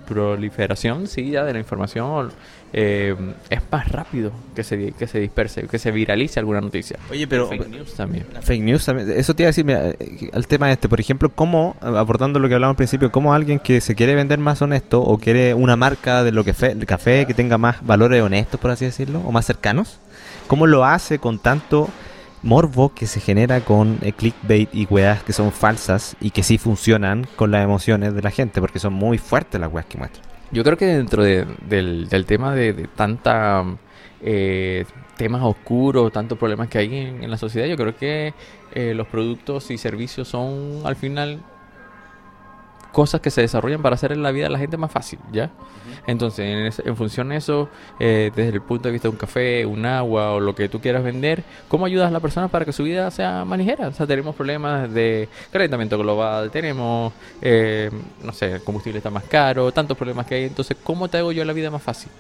proliferación, 0.07 1.07
sí, 1.07 1.31
ya 1.31 1.43
de 1.43 1.53
la 1.53 1.60
información 1.60 2.31
eh, 2.75 3.15
es 3.50 3.62
más 3.72 3.88
rápido 3.88 4.31
que 4.55 4.63
se, 4.63 4.93
que 4.93 5.05
se 5.05 5.19
disperse, 5.19 5.67
que 5.67 5.77
se 5.77 5.91
viralice 5.91 6.39
alguna 6.39 6.60
noticia. 6.60 6.98
Oye, 7.12 7.27
pero... 7.27 7.48
Fake 7.48 7.67
news 7.69 7.93
también. 7.93 8.25
Fake 8.41 8.63
news 8.63 8.86
también. 8.86 9.12
Eso 9.12 9.36
te 9.36 9.43
iba 9.43 9.48
a 9.48 9.51
decir, 9.51 9.63
mira, 9.63 9.89
eh, 9.89 10.29
al 10.33 10.48
tema 10.48 10.72
este, 10.72 10.89
por 10.89 11.00
ejemplo, 11.00 11.29
cómo, 11.29 11.75
abordando 11.81 12.39
lo 12.39 12.48
que 12.48 12.55
hablamos 12.55 12.74
al 12.74 12.77
principio, 12.77 13.12
cómo 13.12 13.33
alguien 13.33 13.60
que 13.60 13.79
se 13.79 13.93
quiere 13.93 14.15
vender 14.15 14.39
más 14.39 14.62
honesto 14.62 15.01
o 15.01 15.17
quiere 15.19 15.53
una 15.53 15.75
marca 15.75 16.24
de 16.24 16.31
lo 16.31 16.43
que 16.43 16.53
fe, 16.53 16.74
de 16.74 16.86
café 16.86 17.25
que 17.27 17.33
tenga 17.33 17.57
más 17.57 17.86
valores 17.86 18.22
honestos, 18.22 18.60
por 18.60 18.72
así 18.72 18.86
decirlo, 18.86 19.19
o 19.19 19.31
más 19.31 19.45
cercanos, 19.45 20.00
cómo 20.48 20.65
lo 20.65 20.83
hace 20.83 21.19
con 21.19 21.38
tanto 21.38 21.89
morbo 22.43 22.93
que 22.93 23.07
se 23.07 23.19
genera 23.19 23.62
con 23.62 23.97
el 24.01 24.13
clickbait 24.13 24.69
y 24.73 24.85
weas 24.85 25.23
que 25.23 25.33
son 25.33 25.51
falsas 25.51 26.15
y 26.21 26.29
que 26.31 26.43
sí 26.43 26.57
funcionan 26.57 27.25
con 27.35 27.51
las 27.51 27.63
emociones 27.63 28.13
de 28.13 28.21
la 28.21 28.31
gente, 28.31 28.59
porque 28.62 28.79
son 28.79 28.93
muy 28.93 29.17
fuertes 29.17 29.59
las 29.59 29.71
weas 29.71 29.85
que 29.88 29.97
muestran. 29.97 30.23
Yo 30.51 30.63
creo 30.63 30.77
que 30.77 30.85
dentro 30.85 31.23
de- 31.23 31.47
del, 31.67 32.07
del 32.09 32.25
tema 32.25 32.53
de, 32.53 32.73
de 32.73 32.88
tanta 32.88 33.63
eh, 34.21 34.85
temas 35.17 35.41
oscuros, 35.43 36.12
tantos 36.12 36.38
problemas 36.38 36.67
que 36.69 36.77
hay 36.77 36.95
en, 36.95 37.23
en 37.23 37.31
la 37.31 37.38
sociedad, 37.38 37.67
yo 37.67 37.75
creo 37.77 37.95
que 37.95 38.33
eh, 38.73 38.93
los 38.93 39.07
productos 39.07 39.71
y 39.71 39.77
servicios 39.77 40.27
son 40.27 40.81
al 40.85 40.95
final 40.95 41.39
cosas 42.93 43.19
que 43.19 43.29
se 43.31 43.41
desarrollan 43.41 43.81
para 43.81 43.95
hacer 43.95 44.15
la 44.15 44.31
vida 44.31 44.45
de 44.45 44.51
la 44.51 44.59
gente 44.59 44.77
más 44.77 44.91
fácil, 44.91 45.19
¿ya? 45.33 45.50
Entonces, 46.07 46.45
en, 46.45 46.65
es- 46.67 46.79
en 46.85 46.95
función 46.95 47.29
de 47.29 47.35
eso, 47.38 47.67
eh, 48.00 48.31
desde 48.35 48.51
el 48.53 48.62
punto 48.62 48.88
de 48.88 48.93
vista 48.93 49.07
de 49.07 49.12
un 49.12 49.17
café, 49.17 49.65
un 49.65 49.85
agua 49.85 50.31
o 50.33 50.39
lo 50.39 50.53
que 50.55 50.69
tú 50.69 50.79
quieras 50.79 51.03
vender, 51.03 51.43
¿cómo 51.67 51.85
ayudas 51.85 52.07
a 52.07 52.12
la 52.12 52.19
persona 52.21 52.47
para 52.50 52.63
que 52.65 52.71
su 52.71 52.83
vida 52.83 53.09
sea 53.12 53.43
más 53.45 53.57
ligera? 53.57 53.88
O 53.89 53.93
sea, 53.93 54.05
tenemos 54.07 54.35
problemas 54.35 54.93
de 54.93 55.27
calentamiento 55.51 55.97
global, 55.97 56.51
tenemos, 56.51 57.12
eh, 57.41 57.89
no 58.23 58.31
sé, 58.31 58.53
el 58.53 58.63
combustible 58.63 59.00
está 59.00 59.09
más 59.09 59.23
caro, 59.25 59.71
tantos 59.71 59.97
problemas 59.97 60.25
que 60.25 60.35
hay. 60.35 60.43
Entonces, 60.45 60.77
¿cómo 60.83 61.09
te 61.09 61.17
hago 61.17 61.31
yo 61.31 61.43
la 61.45 61.53
vida 61.53 61.71
más 61.71 61.81
fácil? 61.83 62.12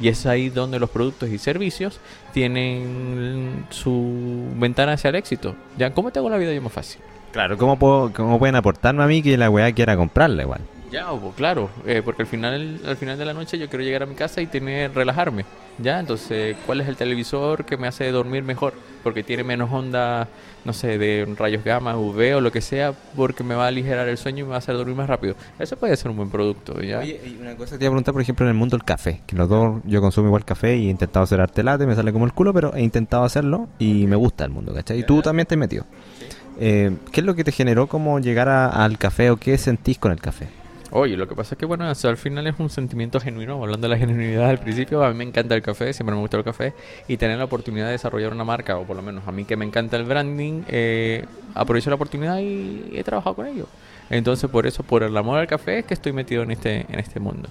Y 0.00 0.08
es 0.08 0.26
ahí 0.26 0.50
donde 0.50 0.78
los 0.78 0.90
productos 0.90 1.28
y 1.30 1.38
servicios 1.38 2.00
tienen 2.34 3.64
su 3.70 4.46
ventana 4.56 4.92
hacia 4.92 5.08
el 5.10 5.14
éxito. 5.16 5.54
¿Ya? 5.78 5.92
¿Cómo 5.94 6.10
te 6.10 6.18
hago 6.18 6.28
la 6.30 6.36
vida 6.36 6.52
yo 6.52 6.60
más 6.62 6.72
fácil? 6.72 7.00
Claro, 7.36 7.58
¿cómo, 7.58 7.78
puedo, 7.78 8.10
cómo 8.14 8.38
pueden 8.38 8.56
aportarme 8.56 9.04
a 9.04 9.06
mí 9.06 9.20
que 9.22 9.36
la 9.36 9.50
wea 9.50 9.70
quiera 9.72 9.94
comprarla 9.94 10.42
igual? 10.42 10.62
Ya, 10.90 11.12
o- 11.12 11.32
claro, 11.32 11.68
eh, 11.86 12.00
porque 12.02 12.22
al 12.22 12.28
final, 12.28 12.80
al 12.86 12.96
final 12.96 13.18
de 13.18 13.26
la 13.26 13.34
noche 13.34 13.58
yo 13.58 13.68
quiero 13.68 13.84
llegar 13.84 14.04
a 14.04 14.06
mi 14.06 14.14
casa 14.14 14.40
y 14.40 14.46
tener, 14.46 14.94
relajarme, 14.94 15.44
¿ya? 15.76 16.00
Entonces, 16.00 16.56
¿cuál 16.64 16.80
es 16.80 16.88
el 16.88 16.96
televisor 16.96 17.66
que 17.66 17.76
me 17.76 17.88
hace 17.88 18.10
dormir 18.10 18.42
mejor? 18.42 18.72
Porque 19.04 19.22
tiene 19.22 19.44
menos 19.44 19.70
onda, 19.70 20.28
no 20.64 20.72
sé, 20.72 20.96
de 20.96 21.26
rayos 21.36 21.62
gamma, 21.62 21.94
UV 21.98 22.36
o 22.36 22.40
lo 22.40 22.50
que 22.50 22.62
sea, 22.62 22.94
porque 23.14 23.44
me 23.44 23.54
va 23.54 23.64
a 23.64 23.68
aligerar 23.68 24.08
el 24.08 24.16
sueño 24.16 24.38
y 24.38 24.42
me 24.44 24.50
va 24.50 24.54
a 24.54 24.58
hacer 24.58 24.74
dormir 24.74 24.96
más 24.96 25.06
rápido. 25.06 25.34
Eso 25.58 25.76
puede 25.76 25.94
ser 25.98 26.10
un 26.10 26.16
buen 26.16 26.30
producto, 26.30 26.80
¿ya? 26.80 27.00
Oye, 27.00 27.20
y 27.22 27.36
una 27.36 27.54
cosa 27.54 27.72
que 27.74 27.80
te 27.80 27.84
iba 27.84 27.90
a 27.90 27.92
preguntar, 27.92 28.14
por 28.14 28.22
ejemplo, 28.22 28.46
en 28.46 28.52
el 28.52 28.56
mundo 28.56 28.78
del 28.78 28.84
café, 28.84 29.20
que 29.26 29.36
los 29.36 29.46
dos, 29.50 29.82
yo 29.84 30.00
consumo 30.00 30.28
igual 30.28 30.46
café 30.46 30.74
y 30.76 30.86
he 30.86 30.90
intentado 30.90 31.24
hacer 31.24 31.38
arte 31.42 31.62
latte, 31.62 31.86
me 31.86 31.94
sale 31.94 32.14
como 32.14 32.24
el 32.24 32.32
culo, 32.32 32.54
pero 32.54 32.74
he 32.74 32.80
intentado 32.82 33.24
hacerlo 33.24 33.68
y 33.78 34.06
me 34.06 34.16
gusta 34.16 34.46
el 34.46 34.52
mundo, 34.52 34.72
¿cachai? 34.72 35.00
Y 35.00 35.02
tú 35.02 35.20
también 35.20 35.46
te 35.46 35.54
has 35.56 35.58
metido. 35.58 35.84
Eh, 36.58 36.96
¿Qué 37.12 37.20
es 37.20 37.26
lo 37.26 37.34
que 37.34 37.44
te 37.44 37.52
generó 37.52 37.86
como 37.86 38.18
llegar 38.20 38.48
a- 38.48 38.68
al 38.68 38.98
café 38.98 39.30
o 39.30 39.36
qué 39.36 39.58
sentís 39.58 39.98
con 39.98 40.12
el 40.12 40.20
café? 40.20 40.48
Oye, 40.92 41.16
lo 41.16 41.28
que 41.28 41.34
pasa 41.34 41.54
es 41.56 41.58
que, 41.58 41.66
bueno, 41.66 41.90
eso 41.90 42.08
al 42.08 42.16
final 42.16 42.46
es 42.46 42.54
un 42.58 42.70
sentimiento 42.70 43.18
genuino. 43.20 43.60
Hablando 43.62 43.88
de 43.88 43.94
la 43.94 43.98
genuinidad 44.06 44.48
al 44.48 44.58
principio, 44.58 45.04
a 45.04 45.10
mí 45.10 45.16
me 45.16 45.24
encanta 45.24 45.54
el 45.54 45.60
café, 45.62 45.92
siempre 45.92 46.14
me 46.14 46.20
gusta 46.22 46.36
el 46.38 46.44
café. 46.44 46.72
Y 47.08 47.16
tener 47.16 47.36
la 47.38 47.44
oportunidad 47.44 47.86
de 47.86 47.92
desarrollar 47.92 48.32
una 48.32 48.44
marca, 48.44 48.78
o 48.78 48.84
por 48.84 48.96
lo 48.96 49.02
menos 49.02 49.26
a 49.26 49.32
mí 49.32 49.44
que 49.44 49.56
me 49.56 49.64
encanta 49.66 49.96
el 49.96 50.04
branding, 50.04 50.62
eh, 50.68 51.24
aprovecho 51.54 51.90
la 51.90 51.96
oportunidad 51.96 52.38
y 52.38 52.90
he 52.94 53.02
trabajado 53.04 53.34
con 53.36 53.46
ello. 53.46 53.66
Entonces, 54.08 54.48
por 54.48 54.66
eso, 54.66 54.84
por 54.84 55.02
el 55.02 55.14
amor 55.16 55.38
al 55.38 55.48
café, 55.48 55.80
es 55.80 55.84
que 55.84 55.94
estoy 55.94 56.12
metido 56.12 56.44
en 56.44 56.52
este, 56.52 56.86
en 56.88 56.98
este 57.00 57.18
mundo. 57.20 57.48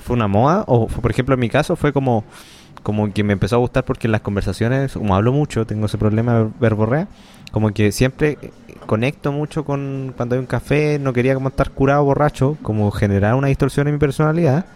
¿Fue 0.00 0.14
una 0.14 0.26
moda? 0.28 0.64
O, 0.66 0.88
fue, 0.88 1.00
por 1.02 1.10
ejemplo, 1.12 1.34
en 1.34 1.40
mi 1.40 1.48
caso 1.48 1.76
fue 1.76 1.92
como, 1.92 2.24
como 2.82 3.12
que 3.12 3.22
me 3.24 3.32
empezó 3.32 3.56
a 3.56 3.58
gustar 3.60 3.84
porque 3.84 4.06
en 4.08 4.12
las 4.12 4.20
conversaciones, 4.20 4.92
como 4.92 5.14
hablo 5.14 5.32
mucho, 5.32 5.64
tengo 5.66 5.86
ese 5.86 5.98
problema 5.98 6.40
de 6.40 6.48
verborrea, 6.60 7.06
como 7.50 7.70
que 7.72 7.92
siempre 7.92 8.38
conecto 8.86 9.32
mucho 9.32 9.64
con 9.64 10.12
cuando 10.16 10.34
hay 10.34 10.40
un 10.40 10.46
café, 10.46 10.98
no 10.98 11.12
quería 11.12 11.34
como 11.34 11.48
estar 11.48 11.70
curado 11.70 12.04
borracho, 12.04 12.56
como 12.62 12.90
generar 12.90 13.34
una 13.34 13.48
distorsión 13.48 13.86
en 13.88 13.94
mi 13.94 14.00
personalidad. 14.00 14.66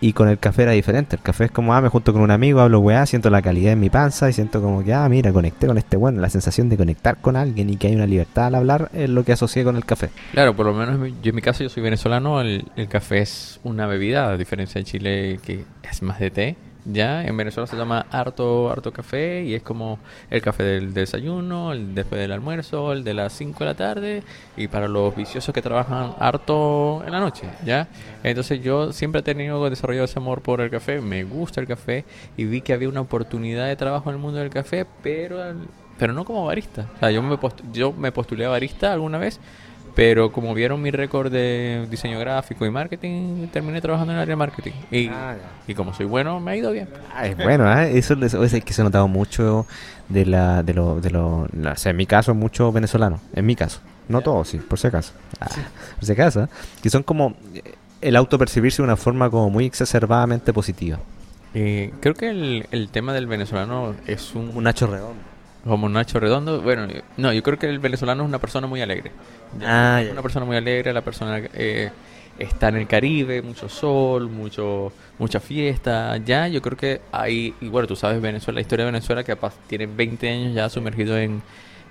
Y 0.00 0.12
con 0.12 0.28
el 0.28 0.38
café 0.38 0.64
era 0.64 0.72
diferente. 0.72 1.16
El 1.16 1.22
café 1.22 1.44
es 1.44 1.50
como, 1.50 1.72
ah, 1.72 1.80
me 1.80 1.88
junto 1.88 2.12
con 2.12 2.20
un 2.20 2.30
amigo, 2.30 2.60
hablo 2.60 2.80
weá, 2.80 3.06
siento 3.06 3.30
la 3.30 3.40
calidad 3.40 3.72
en 3.72 3.80
mi 3.80 3.88
panza 3.88 4.28
y 4.28 4.34
siento 4.34 4.60
como 4.60 4.84
que, 4.84 4.92
ah, 4.92 5.08
mira, 5.08 5.32
conecté 5.32 5.66
con 5.66 5.78
este 5.78 5.96
bueno. 5.96 6.20
La 6.20 6.28
sensación 6.28 6.68
de 6.68 6.76
conectar 6.76 7.18
con 7.22 7.36
alguien 7.36 7.70
y 7.70 7.76
que 7.76 7.86
hay 7.86 7.94
una 7.94 8.06
libertad 8.06 8.46
al 8.46 8.56
hablar 8.56 8.90
es 8.92 9.08
lo 9.08 9.24
que 9.24 9.32
asocié 9.32 9.64
con 9.64 9.76
el 9.76 9.86
café. 9.86 10.10
Claro, 10.32 10.54
por 10.54 10.66
lo 10.66 10.74
menos 10.74 10.98
yo 11.22 11.30
en 11.30 11.34
mi 11.34 11.40
caso, 11.40 11.62
yo 11.62 11.70
soy 11.70 11.82
venezolano, 11.82 12.42
el, 12.42 12.66
el 12.76 12.88
café 12.88 13.20
es 13.20 13.60
una 13.62 13.86
bebida, 13.86 14.28
a 14.28 14.36
diferencia 14.36 14.78
de 14.78 14.84
Chile 14.84 15.40
que 15.42 15.64
es 15.88 16.02
más 16.02 16.18
de 16.18 16.30
té. 16.30 16.56
Ya, 16.86 17.24
en 17.24 17.34
Venezuela 17.36 17.66
se 17.66 17.76
llama 17.76 18.04
harto, 18.10 18.70
harto 18.70 18.92
café 18.92 19.42
y 19.42 19.54
es 19.54 19.62
como 19.62 19.98
el 20.28 20.42
café 20.42 20.64
del 20.64 20.92
desayuno, 20.92 21.72
el 21.72 21.94
después 21.94 22.20
del 22.20 22.30
almuerzo, 22.30 22.92
el 22.92 23.04
de 23.04 23.14
las 23.14 23.32
5 23.32 23.60
de 23.60 23.64
la 23.64 23.74
tarde 23.74 24.22
y 24.56 24.68
para 24.68 24.86
los 24.86 25.16
viciosos 25.16 25.54
que 25.54 25.62
trabajan 25.62 26.12
harto 26.18 27.02
en 27.06 27.12
la 27.12 27.20
noche, 27.20 27.48
¿ya? 27.64 27.88
Entonces 28.22 28.62
yo 28.62 28.92
siempre 28.92 29.20
he 29.20 29.24
tenido 29.24 29.68
desarrollado 29.70 30.04
ese 30.04 30.18
amor 30.18 30.42
por 30.42 30.60
el 30.60 30.68
café, 30.70 31.00
me 31.00 31.24
gusta 31.24 31.60
el 31.62 31.66
café 31.66 32.04
y 32.36 32.44
vi 32.44 32.60
que 32.60 32.74
había 32.74 32.90
una 32.90 33.00
oportunidad 33.00 33.66
de 33.66 33.76
trabajo 33.76 34.10
en 34.10 34.16
el 34.16 34.20
mundo 34.22 34.38
del 34.40 34.50
café, 34.50 34.84
pero 35.02 35.42
pero 35.96 36.12
no 36.12 36.24
como 36.24 36.44
barista. 36.44 36.90
O 36.96 36.98
sea, 36.98 37.10
yo 37.12 37.22
me, 37.22 37.38
post- 37.38 37.62
yo 37.72 37.92
me 37.92 38.10
postulé 38.10 38.44
a 38.44 38.48
barista 38.48 38.92
alguna 38.92 39.16
vez, 39.16 39.38
pero 39.94 40.32
como 40.32 40.54
vieron 40.54 40.82
mi 40.82 40.90
récord 40.90 41.30
de 41.30 41.86
diseño 41.90 42.18
gráfico 42.18 42.66
y 42.66 42.70
marketing, 42.70 43.46
terminé 43.52 43.80
trabajando 43.80 44.12
en 44.12 44.18
el 44.18 44.22
área 44.22 44.32
de 44.32 44.36
marketing. 44.36 44.72
Y, 44.90 45.08
Ah, 45.08 45.36
y 45.68 45.74
como 45.74 45.94
soy 45.94 46.06
bueno, 46.06 46.40
me 46.40 46.50
ha 46.52 46.56
ido 46.56 46.72
bien. 46.72 46.88
Ah, 47.14 47.26
es 47.26 47.36
bueno, 47.36 47.72
¿eh? 47.80 47.96
Eso, 47.98 48.14
eso 48.24 48.42
es 48.44 48.64
que 48.64 48.72
se 48.72 48.80
ha 48.82 48.84
notado 48.84 49.06
mucho 49.08 49.66
de 50.08 50.26
la, 50.26 50.62
de 50.62 50.74
lo, 50.74 51.00
de 51.00 51.10
lo, 51.10 51.46
la- 51.56 51.72
o 51.72 51.76
sea, 51.76 51.90
en 51.90 51.96
mi 51.96 52.06
caso, 52.06 52.34
mucho 52.34 52.72
venezolano, 52.72 53.20
en 53.34 53.46
mi 53.46 53.54
caso. 53.56 53.80
No 54.08 54.20
todos, 54.20 54.48
sí, 54.48 54.58
por 54.58 54.78
si 54.78 54.86
acaso. 54.88 55.12
Ah, 55.40 55.46
por 55.96 56.04
si 56.04 56.12
acaso. 56.12 56.48
Que 56.82 56.90
son 56.90 57.02
como 57.02 57.34
eh, 57.54 57.62
el 58.00 58.16
autopercibirse 58.16 58.82
de 58.82 58.84
una 58.84 58.96
forma 58.96 59.30
como 59.30 59.48
muy 59.50 59.64
exacerbadamente 59.64 60.52
positiva. 60.52 60.98
Eh, 61.54 61.92
creo 62.00 62.14
que 62.14 62.28
el, 62.30 62.66
el 62.72 62.88
tema 62.88 63.12
del 63.12 63.26
venezolano 63.28 63.94
es 64.06 64.34
un, 64.34 64.50
Un 64.54 64.64
Nacho 64.64 64.88
Redondo. 64.88 65.22
Como 65.64 65.88
Nacho 65.88 66.20
Redondo. 66.20 66.60
Bueno, 66.62 66.86
no, 67.16 67.32
yo 67.32 67.42
creo 67.42 67.58
que 67.58 67.68
el 67.68 67.78
venezolano 67.78 68.22
es 68.22 68.28
una 68.28 68.38
persona 68.38 68.66
muy 68.66 68.80
alegre. 68.82 69.10
Ah, 69.62 70.00
Es 70.02 70.10
una 70.10 70.22
persona 70.22 70.44
muy 70.44 70.56
alegre, 70.56 70.92
la 70.92 71.02
persona 71.02 71.40
eh, 71.54 71.90
está 72.38 72.68
en 72.68 72.76
el 72.76 72.86
Caribe, 72.86 73.42
mucho 73.42 73.68
sol, 73.68 74.28
mucho 74.28 74.92
mucha 75.18 75.40
fiesta. 75.40 76.16
Ya, 76.18 76.48
yo 76.48 76.60
creo 76.60 76.76
que 76.76 77.00
hay, 77.12 77.54
y 77.60 77.68
bueno, 77.68 77.86
tú 77.86 77.96
sabes 77.96 78.20
Venezuela, 78.20 78.56
la 78.56 78.60
historia 78.62 78.84
de 78.84 78.92
Venezuela 78.92 79.24
que 79.24 79.36
tiene 79.66 79.86
20 79.86 80.28
años 80.28 80.54
ya 80.54 80.68
sumergido 80.68 81.16
en, 81.18 81.42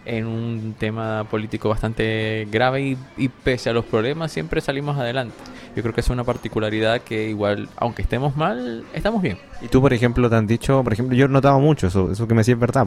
en 0.05 0.25
un 0.25 0.75
tema 0.77 1.25
político 1.29 1.69
bastante 1.69 2.47
grave 2.51 2.81
y, 2.81 2.97
y 3.17 3.29
pese 3.29 3.69
a 3.69 3.73
los 3.73 3.85
problemas 3.85 4.31
siempre 4.31 4.61
salimos 4.61 4.97
adelante. 4.97 5.35
Yo 5.75 5.81
creo 5.81 5.93
que 5.93 6.01
es 6.01 6.09
una 6.09 6.23
particularidad 6.23 7.01
que 7.01 7.29
igual, 7.29 7.67
aunque 7.77 8.03
estemos 8.03 8.35
mal, 8.35 8.83
estamos 8.93 9.21
bien. 9.21 9.39
Y 9.61 9.67
tú, 9.69 9.81
por 9.81 9.91
ejemplo, 9.91 10.29
te 10.29 10.35
han 10.35 10.45
dicho, 10.45 10.83
por 10.83 10.93
ejemplo, 10.93 11.15
yo 11.15 11.25
he 11.25 11.29
notado 11.29 11.59
mucho 11.59 11.87
eso, 11.87 12.11
eso 12.11 12.27
que 12.27 12.33
me 12.35 12.41
decís 12.41 12.53
es 12.53 12.59
verdad, 12.59 12.85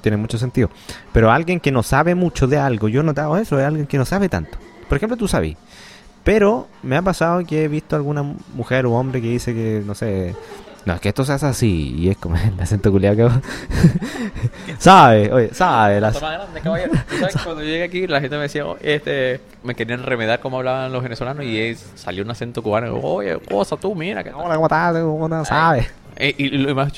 tiene 0.00 0.16
mucho 0.16 0.38
sentido. 0.38 0.70
Pero 1.12 1.32
alguien 1.32 1.58
que 1.58 1.72
no 1.72 1.82
sabe 1.82 2.14
mucho 2.14 2.46
de 2.46 2.58
algo, 2.58 2.88
yo 2.88 3.00
he 3.00 3.04
notado 3.04 3.36
eso, 3.36 3.58
es 3.58 3.66
alguien 3.66 3.86
que 3.86 3.98
no 3.98 4.04
sabe 4.04 4.28
tanto. 4.28 4.58
Por 4.88 4.96
ejemplo, 4.96 5.16
tú 5.16 5.26
sabes. 5.26 5.56
Pero 6.22 6.68
me 6.82 6.96
ha 6.96 7.02
pasado 7.02 7.44
que 7.44 7.64
he 7.64 7.68
visto 7.68 7.96
alguna 7.96 8.22
mujer 8.54 8.86
o 8.86 8.92
hombre 8.92 9.20
que 9.20 9.28
dice 9.28 9.54
que, 9.54 9.82
no 9.84 9.94
sé, 9.94 10.36
no, 10.86 10.94
es 10.94 11.00
que 11.00 11.08
esto 11.10 11.24
se 11.24 11.32
hace 11.32 11.46
así, 11.46 11.94
y 11.98 12.08
es 12.08 12.16
como 12.16 12.36
el 12.56 12.58
acento 12.60 12.90
culiado 12.90 13.16
que 13.16 13.22
hago. 13.22 13.32
sabe, 14.78 15.32
oye, 15.32 15.50
sabe. 15.54 16.00
las- 16.00 16.20
más 16.20 16.32
grande, 16.32 16.60
caballero. 16.60 16.92
Tú 17.08 17.16
sabes 17.18 17.36
cuando 17.44 17.62
llegué 17.62 17.82
aquí, 17.84 18.06
la 18.06 18.20
gente 18.20 18.36
me 18.36 18.42
decía, 18.42 18.66
"Oh, 18.66 18.76
este, 18.80 19.40
me 19.62 19.74
querían 19.74 20.02
remedar 20.04 20.40
como 20.40 20.58
hablaban 20.58 20.92
los 20.92 21.02
venezolanos 21.02 21.44
y 21.44 21.58
es- 21.58 21.90
salió 21.94 22.24
un 22.24 22.30
acento 22.30 22.62
cubano. 22.62 22.94
Oye, 22.96 23.38
cosa 23.50 23.76
tú, 23.76 23.94
mira. 23.94 24.22
Que 24.24 24.30
Hola, 24.32 24.54
¿cómo 24.54 24.66
estás? 24.66 24.94
¿Cómo 24.94 25.24
estás? 25.26 25.48
Sabe. 25.48 25.86
Eh, 26.16 26.34
y 26.36 26.48
lo 26.50 26.74
más, 26.74 26.92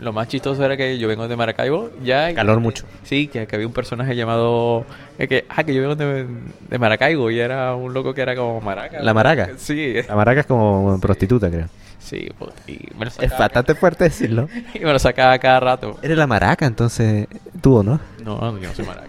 lo 0.00 0.12
más 0.12 0.28
chistoso 0.28 0.64
era 0.64 0.76
que 0.76 0.98
yo 0.98 1.08
vengo 1.08 1.26
de 1.26 1.34
Maracaibo, 1.34 1.90
ya. 2.04 2.32
Calor 2.32 2.60
mucho. 2.60 2.84
Sí, 3.02 3.26
que, 3.26 3.44
que 3.46 3.56
había 3.56 3.66
un 3.66 3.72
personaje 3.72 4.14
llamado. 4.14 4.84
eh, 5.18 5.26
que, 5.26 5.44
ah, 5.48 5.64
que 5.64 5.74
yo 5.74 5.80
vengo 5.80 5.96
de, 5.96 6.26
de 6.68 6.78
Maracaibo 6.78 7.28
y 7.30 7.40
era 7.40 7.74
un 7.74 7.92
loco 7.92 8.14
que 8.14 8.20
era 8.20 8.36
como 8.36 8.60
Maraca. 8.60 9.00
¿La 9.02 9.12
Maraca? 9.14 9.50
Sí, 9.56 9.94
La 10.08 10.14
maraca 10.14 10.40
es 10.42 10.46
como 10.46 10.96
prostituta, 11.00 11.50
creo. 11.50 11.66
Sí. 11.98 12.28
pues, 12.38 12.52
Y 12.66 12.78
me 12.98 13.04
lo 13.06 13.10
Es 13.20 13.38
bastante 13.38 13.74
fuerte 13.74 14.04
decirlo. 14.04 14.48
y 14.74 14.78
me 14.80 14.92
lo 14.92 14.98
sacaba 14.98 15.38
cada 15.38 15.60
rato. 15.60 15.98
Eres 16.02 16.16
la 16.18 16.26
maraca, 16.26 16.66
entonces, 16.66 17.26
tú, 17.60 17.82
¿no? 17.82 18.00
No, 18.24 18.58
yo 18.58 18.68
no 18.68 18.74
soy 18.74 18.84
Maraca. 18.84 19.08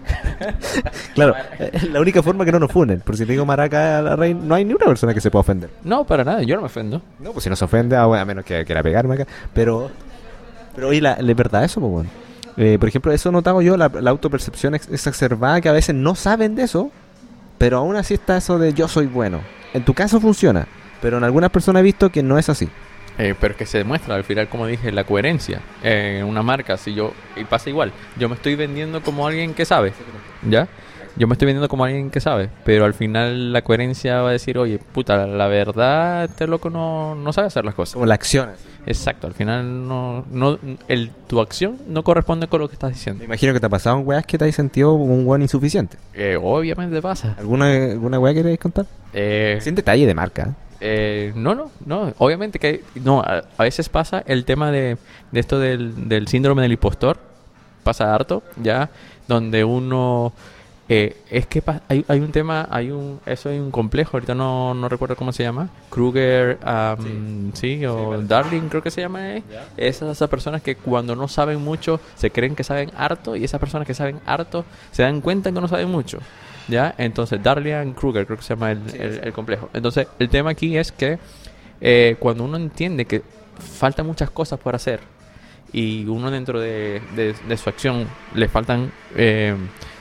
Claro, 1.14 1.34
es 1.58 1.90
la 1.90 2.00
única 2.00 2.22
forma 2.22 2.44
que 2.44 2.52
no 2.52 2.58
nos 2.58 2.72
funen. 2.72 3.00
Por 3.00 3.16
si 3.16 3.26
te 3.26 3.32
digo 3.32 3.44
maraca 3.44 3.98
a 3.98 4.02
la 4.02 4.16
reina, 4.16 4.40
no 4.42 4.54
hay 4.54 4.64
ni 4.64 4.72
una 4.74 4.86
persona 4.86 5.12
que 5.12 5.20
se 5.20 5.30
pueda 5.30 5.40
ofender. 5.40 5.70
no, 5.84 6.04
para 6.04 6.24
nada, 6.24 6.42
yo 6.42 6.54
no 6.56 6.62
me 6.62 6.66
ofendo. 6.66 7.02
No, 7.18 7.32
pues 7.32 7.44
si 7.44 7.50
no 7.50 7.56
se 7.56 7.64
ofende, 7.64 7.96
ah, 7.96 8.06
bueno, 8.06 8.22
a 8.22 8.24
menos 8.24 8.44
que 8.44 8.64
quiera 8.64 8.82
pegarme 8.82 9.14
acá. 9.14 9.26
Pero, 9.52 9.90
pero 10.74 10.88
oye, 10.88 11.00
la, 11.02 11.16
la 11.20 11.34
verdad 11.34 11.64
eso, 11.64 11.80
pues 11.80 11.92
bueno. 11.92 12.10
Eh, 12.56 12.78
por 12.78 12.88
ejemplo, 12.88 13.12
eso 13.12 13.28
he 13.28 13.32
notado 13.32 13.60
yo, 13.62 13.76
la, 13.76 13.88
la 14.00 14.10
autopercepción 14.10 14.74
ex- 14.74 14.88
exacerbada, 14.90 15.60
que 15.60 15.68
a 15.68 15.72
veces 15.72 15.94
no 15.94 16.14
saben 16.14 16.54
de 16.54 16.62
eso, 16.62 16.90
pero 17.58 17.78
aún 17.78 17.96
así 17.96 18.14
está 18.14 18.36
eso 18.38 18.58
de 18.58 18.72
yo 18.72 18.88
soy 18.88 19.06
bueno. 19.06 19.40
En 19.74 19.84
tu 19.84 19.92
caso 19.94 20.20
funciona, 20.20 20.66
Pero 21.00 21.18
en 21.18 21.24
algunas 21.24 21.50
personas 21.50 21.80
he 21.80 21.84
visto 21.84 22.10
que 22.10 22.22
no 22.22 22.38
es 22.38 22.48
así. 22.48 22.68
Eh, 23.18 23.34
pero 23.38 23.52
es 23.52 23.58
que 23.58 23.66
se 23.66 23.78
demuestra 23.78 24.14
al 24.14 24.24
final, 24.24 24.48
como 24.48 24.66
dije, 24.66 24.92
la 24.92 25.04
coherencia. 25.04 25.60
en 25.82 26.24
una 26.24 26.42
marca, 26.42 26.76
si 26.76 26.94
yo. 26.94 27.12
Y 27.36 27.44
pasa 27.44 27.68
igual. 27.68 27.92
Yo 28.18 28.28
me 28.28 28.34
estoy 28.34 28.54
vendiendo 28.54 29.02
como 29.02 29.26
alguien 29.26 29.52
que 29.54 29.64
sabe. 29.64 29.92
¿Ya? 30.48 30.68
Yo 31.16 31.26
me 31.26 31.34
estoy 31.34 31.46
vendiendo 31.46 31.68
como 31.68 31.84
alguien 31.84 32.10
que 32.10 32.20
sabe. 32.20 32.48
Pero 32.64 32.84
al 32.84 32.94
final 32.94 33.52
la 33.52 33.62
coherencia 33.62 34.22
va 34.22 34.30
a 34.30 34.32
decir, 34.32 34.56
oye, 34.56 34.78
puta, 34.78 35.26
la 35.26 35.48
verdad, 35.48 36.24
este 36.24 36.46
loco 36.46 36.70
no, 36.70 37.14
no 37.14 37.32
sabe 37.32 37.48
hacer 37.48 37.64
las 37.64 37.74
cosas. 37.74 37.94
Como 37.94 38.06
la 38.06 38.14
acción. 38.14 38.50
Exacto, 38.86 39.26
al 39.26 39.34
final 39.34 39.86
no, 39.86 40.24
no 40.30 40.58
el, 40.88 41.10
tu 41.26 41.40
acción 41.40 41.76
no 41.88 42.02
corresponde 42.02 42.46
con 42.46 42.60
lo 42.60 42.68
que 42.68 42.74
estás 42.74 42.90
diciendo. 42.94 43.18
Me 43.18 43.26
imagino 43.26 43.52
que 43.52 43.60
te 43.60 43.66
ha 43.66 43.68
pasado 43.68 43.98
un 43.98 44.06
weas 44.06 44.24
que 44.24 44.38
te 44.38 44.46
has 44.46 44.54
sentido 44.54 44.94
un 44.94 45.26
weón 45.26 45.42
insuficiente. 45.42 45.98
Eh, 46.14 46.38
obviamente 46.40 47.02
pasa. 47.02 47.34
¿Alguna, 47.38 47.66
alguna 47.66 48.18
wea 48.18 48.32
queréis 48.32 48.58
contar? 48.58 48.86
Eh, 49.12 49.58
Sin 49.60 49.74
detalle 49.74 50.06
de 50.06 50.14
marca. 50.14 50.54
Eh, 50.80 51.32
no, 51.34 51.54
no, 51.54 51.70
no. 51.84 52.12
Obviamente 52.18 52.58
que 52.58 52.82
no. 52.96 53.20
A, 53.20 53.44
a 53.56 53.62
veces 53.62 53.88
pasa 53.88 54.22
el 54.26 54.44
tema 54.44 54.70
de, 54.70 54.96
de 55.30 55.40
esto 55.40 55.58
del, 55.58 56.08
del 56.08 56.26
síndrome 56.28 56.62
del 56.62 56.72
impostor. 56.72 57.18
Pasa 57.82 58.14
harto, 58.14 58.42
ya. 58.62 58.90
Donde 59.28 59.64
uno. 59.64 60.32
eh, 60.92 61.16
es 61.30 61.46
que 61.46 61.62
hay, 61.88 62.04
hay 62.08 62.18
un 62.18 62.32
tema, 62.32 62.66
hay 62.68 62.90
un, 62.90 63.20
eso 63.24 63.48
hay 63.48 63.60
un 63.60 63.70
complejo, 63.70 64.16
ahorita 64.16 64.34
no, 64.34 64.74
no 64.74 64.88
recuerdo 64.88 65.14
cómo 65.14 65.32
se 65.32 65.44
llama, 65.44 65.68
Kruger, 65.88 66.58
am, 66.64 67.52
sí, 67.54 67.86
o 67.86 68.20
Darling 68.22 68.62
creo 68.68 68.82
que 68.82 68.90
se 68.90 69.00
llama, 69.00 69.36
eh. 69.36 69.44
esas, 69.76 70.10
esas 70.16 70.28
personas 70.28 70.62
que 70.62 70.74
cuando 70.74 71.14
no 71.14 71.28
saben 71.28 71.60
mucho 71.62 72.00
se 72.16 72.32
creen 72.32 72.56
que 72.56 72.64
saben 72.64 72.90
harto 72.96 73.36
y 73.36 73.44
esas 73.44 73.60
personas 73.60 73.86
que 73.86 73.94
saben 73.94 74.18
harto 74.26 74.64
se 74.90 75.04
dan 75.04 75.20
cuenta 75.20 75.52
que 75.52 75.60
no 75.60 75.68
saben 75.68 75.88
mucho, 75.90 76.18
¿ya? 76.68 76.94
Entonces 76.98 77.42
Darling 77.42 77.92
Kruger 77.92 78.26
creo 78.26 78.38
que 78.38 78.44
se 78.44 78.54
llama 78.54 78.72
el, 78.72 78.80
el- 78.94 79.20
el 79.24 79.32
complejo. 79.32 79.68
Entonces 79.72 80.06
el 80.18 80.28
tema 80.28 80.50
aquí 80.50 80.76
es 80.76 80.92
que 80.92 81.18
eh, 81.80 82.16
cuando 82.18 82.44
uno 82.44 82.56
entiende 82.56 83.04
que 83.04 83.22
faltan 83.78 84.06
muchas 84.06 84.30
cosas 84.30 84.58
por 84.58 84.74
hacer 84.74 85.00
y 85.72 86.04
uno 86.06 86.30
dentro 86.30 86.60
de, 86.60 87.00
de- 87.14 87.34
de 87.48 87.56
su 87.56 87.68
acción 87.70 88.06
le 88.34 88.48
faltan 88.48 88.90
eh, 89.16 89.54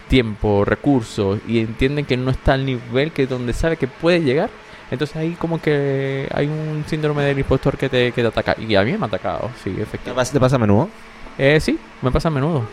tiempo, 0.08 0.66
recursos 0.66 1.40
y 1.48 1.60
entienden 1.60 2.06
que 2.06 2.18
no 2.18 2.32
está 2.32 2.54
al 2.54 2.66
nivel 2.66 3.12
que 3.12 3.28
donde 3.28 3.54
sabe 3.54 3.78
que 3.78 3.86
puede 3.88 4.22
llegar, 4.22 4.50
entonces 4.90 5.16
ahí 5.18 5.34
como 5.34 5.62
que 5.62 6.28
hay 6.34 6.48
un 6.48 6.84
síndrome 6.88 7.24
del 7.24 7.38
impostor 7.38 7.78
que 7.78 7.90
te, 7.90 8.12
que 8.12 8.22
te 8.24 8.28
ataca. 8.28 8.56
Y 8.60 8.74
a 8.76 8.82
mí 8.84 8.94
me 8.98 9.04
ha 9.04 9.08
atacado, 9.08 9.52
sí, 9.64 9.70
¿Te 9.72 9.84
efectivamente. 9.84 10.32
te 10.34 10.40
pasa 10.40 10.56
a 10.56 10.60
menudo? 10.60 10.90
Eh, 11.38 11.60
sí, 11.60 11.78
me 12.02 12.10
pasa 12.12 12.30
a 12.30 12.32
menudo. 12.32 12.64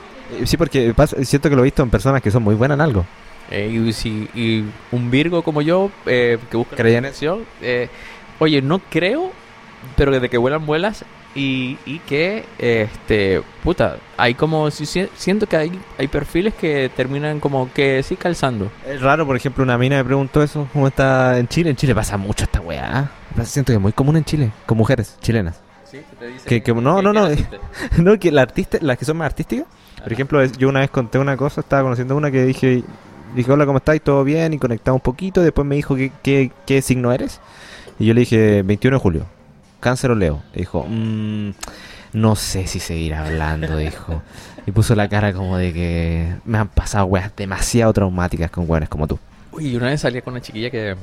Eh, 0.40 0.46
Sí, 0.46 0.56
porque 0.56 0.94
pasa- 0.94 1.22
siento 1.24 1.50
que 1.50 1.54
lo 1.56 1.60
he 1.60 1.64
visto 1.64 1.82
en 1.82 1.90
personas 1.90 2.22
que 2.22 2.30
son 2.30 2.42
muy 2.42 2.54
buenas 2.54 2.76
en 2.76 2.80
algo. 2.80 3.04
Eh, 3.50 3.68
y, 3.86 3.92
si, 3.92 4.28
y 4.34 4.64
un 4.92 5.10
Virgo 5.10 5.42
como 5.42 5.62
yo, 5.62 5.90
eh, 6.06 6.38
que 6.50 6.56
busca 6.56 6.76
¿Creía 6.76 6.98
en 6.98 7.04
perfección, 7.04 7.44
eh, 7.62 7.88
oye, 8.38 8.60
no 8.62 8.80
creo, 8.90 9.30
pero 9.96 10.10
desde 10.12 10.28
que 10.28 10.38
vuelan, 10.38 10.66
vuelas. 10.66 11.04
Y, 11.34 11.76
y 11.84 11.98
que, 11.98 12.46
este, 12.58 13.42
puta, 13.62 13.98
hay 14.16 14.32
como, 14.32 14.70
si- 14.70 14.86
si- 14.86 15.06
siento 15.16 15.46
que 15.46 15.56
hay, 15.58 15.78
hay 15.98 16.08
perfiles 16.08 16.54
que 16.54 16.90
terminan 16.96 17.40
como 17.40 17.70
que 17.74 18.02
sí 18.02 18.16
calzando. 18.16 18.70
Es 18.88 19.02
raro, 19.02 19.26
por 19.26 19.36
ejemplo, 19.36 19.62
una 19.62 19.76
mina 19.76 19.96
me 19.98 20.04
preguntó 20.04 20.42
eso, 20.42 20.66
¿cómo 20.72 20.88
está 20.88 21.38
en 21.38 21.46
Chile? 21.46 21.68
En 21.70 21.76
Chile 21.76 21.94
pasa 21.94 22.16
mucho 22.16 22.44
esta 22.44 22.62
weá. 22.62 23.10
Siento 23.44 23.70
que 23.70 23.74
es 23.76 23.80
muy 23.82 23.92
común 23.92 24.16
en 24.16 24.24
Chile, 24.24 24.50
con 24.64 24.78
mujeres 24.78 25.18
chilenas. 25.20 25.60
Que- 26.46 26.62
que- 26.62 26.72
no, 26.74 27.02
no, 27.02 27.12
no, 27.12 27.28
no, 27.98 28.18
que 28.18 28.32
la 28.32 28.40
artista, 28.40 28.78
las 28.80 28.96
que 28.96 29.04
son 29.04 29.18
más 29.18 29.26
artísticas. 29.26 29.66
Por 30.02 30.12
ejemplo, 30.14 30.42
yo 30.42 30.70
una 30.70 30.80
vez 30.80 30.88
conté 30.90 31.18
una 31.18 31.36
cosa, 31.36 31.60
estaba 31.60 31.82
conociendo 31.82 32.16
una 32.16 32.30
que 32.30 32.44
dije, 32.46 32.82
dije, 33.34 33.50
hola, 33.50 33.66
¿cómo 33.66 33.78
estás? 33.78 34.00
¿Todo 34.00 34.24
bien? 34.24 34.52
Y 34.52 34.58
conectamos 34.58 34.98
un 35.00 35.02
poquito. 35.02 35.42
Después 35.42 35.66
me 35.66 35.76
dijo, 35.76 35.96
¿qué, 35.96 36.12
qué, 36.22 36.52
qué 36.66 36.82
signo 36.82 37.12
eres? 37.12 37.40
Y 37.98 38.06
yo 38.06 38.14
le 38.14 38.20
dije, 38.20 38.62
21 38.62 38.96
de 38.96 39.00
julio, 39.00 39.26
cáncer 39.80 40.10
o 40.10 40.14
Leo. 40.14 40.42
Y 40.54 40.60
dijo, 40.60 40.84
"Mm, 40.88 41.50
no 42.12 42.36
sé 42.36 42.66
si 42.66 42.80
seguir 42.80 43.14
hablando, 43.14 43.76
dijo. 43.76 44.22
Y 44.66 44.72
puso 44.72 44.94
la 44.94 45.08
cara 45.08 45.32
como 45.32 45.56
de 45.56 45.72
que 45.72 46.34
me 46.44 46.58
han 46.58 46.68
pasado 46.68 47.06
weas 47.06 47.30
demasiado 47.36 47.92
traumáticas 47.92 48.50
con 48.50 48.68
weones 48.68 48.88
como 48.88 49.06
tú. 49.06 49.18
Uy, 49.52 49.76
una 49.76 49.86
vez 49.86 50.00
salía 50.00 50.22
con 50.22 50.34
una 50.34 50.40
chiquilla 50.42 50.70
que, 50.70 50.96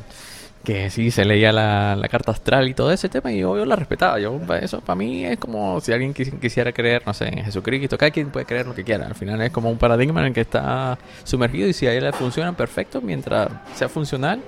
que 0.64 0.90
sí 0.90 1.12
se 1.12 1.26
leía 1.26 1.52
la, 1.52 2.08
carta 2.10 2.32
astral 2.32 2.70
y 2.70 2.74
todo 2.74 2.92
ese 2.92 3.10
tema 3.10 3.32
y 3.32 3.40
yo, 3.40 3.66
la 3.66 3.76
respetaba. 3.76 4.20
Yo, 4.20 4.40
eso 4.62 4.80
para 4.82 4.96
mí 4.96 5.26
es 5.26 5.38
como 5.38 5.82
si 5.82 5.92
alguien 5.92 6.14
quis- 6.14 6.40
quisiera 6.40 6.72
creer, 6.72 7.04
no 7.06 7.14
sé, 7.14 7.28
en 7.28 7.44
Jesucristo. 7.44 7.98
Cada 7.98 8.12
quien 8.12 8.30
puede 8.30 8.46
creer 8.46 8.66
lo 8.66 8.74
que 8.74 8.84
quiera. 8.84 9.06
Al 9.08 9.16
final 9.16 9.42
es 9.42 9.52
como 9.52 9.70
un 9.70 9.78
paradigma 9.78 10.22
en 10.22 10.28
el 10.28 10.34
que 10.34 10.42
está 10.42 10.98
sumergido 11.24 11.68
y 11.68 11.74
si 11.74 11.88
a 11.88 11.94
él 11.94 12.04
le 12.04 12.14
funciona, 12.14 12.54
perfecto. 12.54 13.02
Mientras 13.02 13.50
sea 13.76 13.90
funcional, 13.90 14.42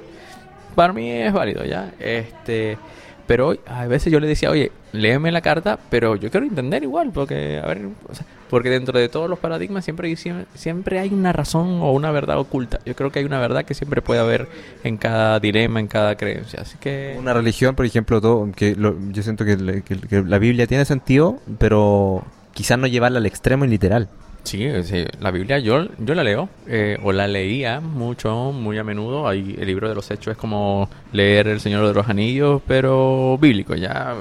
para 0.73 0.93
mí 0.93 1.10
es 1.12 1.34
válido, 1.34 1.65
¿ya? 1.65 1.91
Este... 1.99 2.78
Pero 3.27 3.55
a 3.65 3.88
veces 3.88 4.13
yo 4.13 4.19
le 4.19 4.27
decía, 4.27 4.51
oye, 4.51 4.71
léeme 4.93 5.31
la 5.31 5.41
carta, 5.41 5.79
pero 5.89 6.15
yo 6.15 6.29
quiero 6.29 6.45
entender 6.45 6.83
igual, 6.83 7.11
porque, 7.11 7.59
a 7.63 7.65
ver, 7.67 7.88
o 8.07 8.13
sea, 8.13 8.25
porque 8.51 8.69
dentro 8.69 8.99
de 8.99 9.09
todos 9.09 9.27
los 9.29 9.39
paradigmas 9.39 9.83
siempre 9.83 10.07
hay, 10.07 10.15
siempre, 10.53 10.99
hay 10.99 11.09
una 11.11 11.33
razón 11.33 11.79
o 11.81 11.91
una 11.91 12.11
verdad 12.11 12.38
oculta. 12.38 12.79
Yo 12.85 12.95
creo 12.95 13.11
que 13.11 13.19
hay 13.19 13.25
una 13.25 13.39
verdad 13.39 13.65
que 13.65 13.73
siempre 13.73 14.03
puede 14.03 14.19
haber 14.19 14.47
en 14.83 14.97
cada 14.97 15.39
dilema, 15.39 15.79
en 15.79 15.88
cada 15.88 16.15
creencia. 16.15 16.61
Así 16.61 16.77
que... 16.79 17.15
Una 17.19 17.33
religión, 17.33 17.73
por 17.75 17.85
ejemplo, 17.88 18.21
todo, 18.21 18.47
que 18.55 18.75
lo- 18.75 18.95
yo 19.11 19.23
siento 19.23 19.43
que- 19.43 19.81
que 19.83 20.21
la 20.21 20.38
Biblia 20.38 20.67
tiene 20.67 20.85
sentido, 20.85 21.39
pero 21.57 22.23
quizás 22.53 22.77
no 22.77 22.85
llevarla 22.85 23.17
al 23.17 23.25
extremo 23.25 23.65
y 23.65 23.69
literal. 23.69 24.07
Sí, 24.45 24.69
sí, 24.84 25.03
la 25.19 25.31
Biblia 25.31 25.58
yo, 25.58 25.88
yo 25.97 26.13
la 26.13 26.23
leo, 26.23 26.47
eh, 26.67 26.97
o 27.03 27.12
la 27.12 27.27
leía 27.27 27.79
mucho, 27.79 28.51
muy 28.51 28.77
a 28.77 28.84
menudo. 28.84 29.27
Ahí 29.27 29.55
el 29.60 29.65
libro 29.65 29.89
de 29.89 29.95
los 29.95 30.10
hechos 30.12 30.34
es 30.34 30.38
como 30.38 30.88
leer 31.12 31.47
El 31.47 31.60
Señor 31.60 31.88
de 31.88 31.93
los 31.95 32.08
Anillos, 32.08 32.62
pero 32.67 33.38
bíblico, 33.41 33.73
ya. 33.75 34.13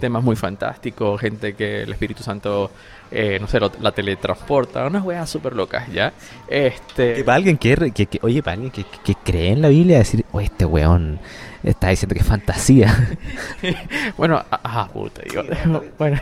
Temas 0.00 0.24
muy 0.24 0.34
fantásticos, 0.34 1.20
gente 1.20 1.52
que 1.54 1.82
el 1.82 1.92
Espíritu 1.92 2.22
Santo, 2.22 2.70
eh, 3.10 3.36
no 3.38 3.46
sé, 3.48 3.60
lo- 3.60 3.70
la 3.82 3.92
teletransporta, 3.92 4.86
unas 4.86 5.04
weas 5.04 5.28
súper 5.28 5.52
locas, 5.54 5.86
ya. 5.92 6.10
Este. 6.48 7.12
Que 7.16 7.24
para 7.24 7.36
alguien 7.36 7.58
que, 7.58 7.92
que- 7.92 8.06
que- 8.06 8.18
oye, 8.22 8.42
para 8.42 8.54
alguien 8.54 8.70
que, 8.72 8.82
que 9.04 9.14
cree 9.22 9.50
en 9.52 9.60
la 9.60 9.68
Biblia, 9.68 9.98
decir, 9.98 10.24
oye, 10.32 10.46
este 10.46 10.64
weón 10.64 11.18
está 11.62 11.88
diciendo 11.88 12.14
que 12.14 12.20
es 12.22 12.26
fantasía. 12.26 12.96
Bueno, 14.16 14.36
a- 14.38 14.60
ajá, 14.62 14.88
puta, 14.88 15.20
digo. 15.28 15.42
bueno, 15.98 16.18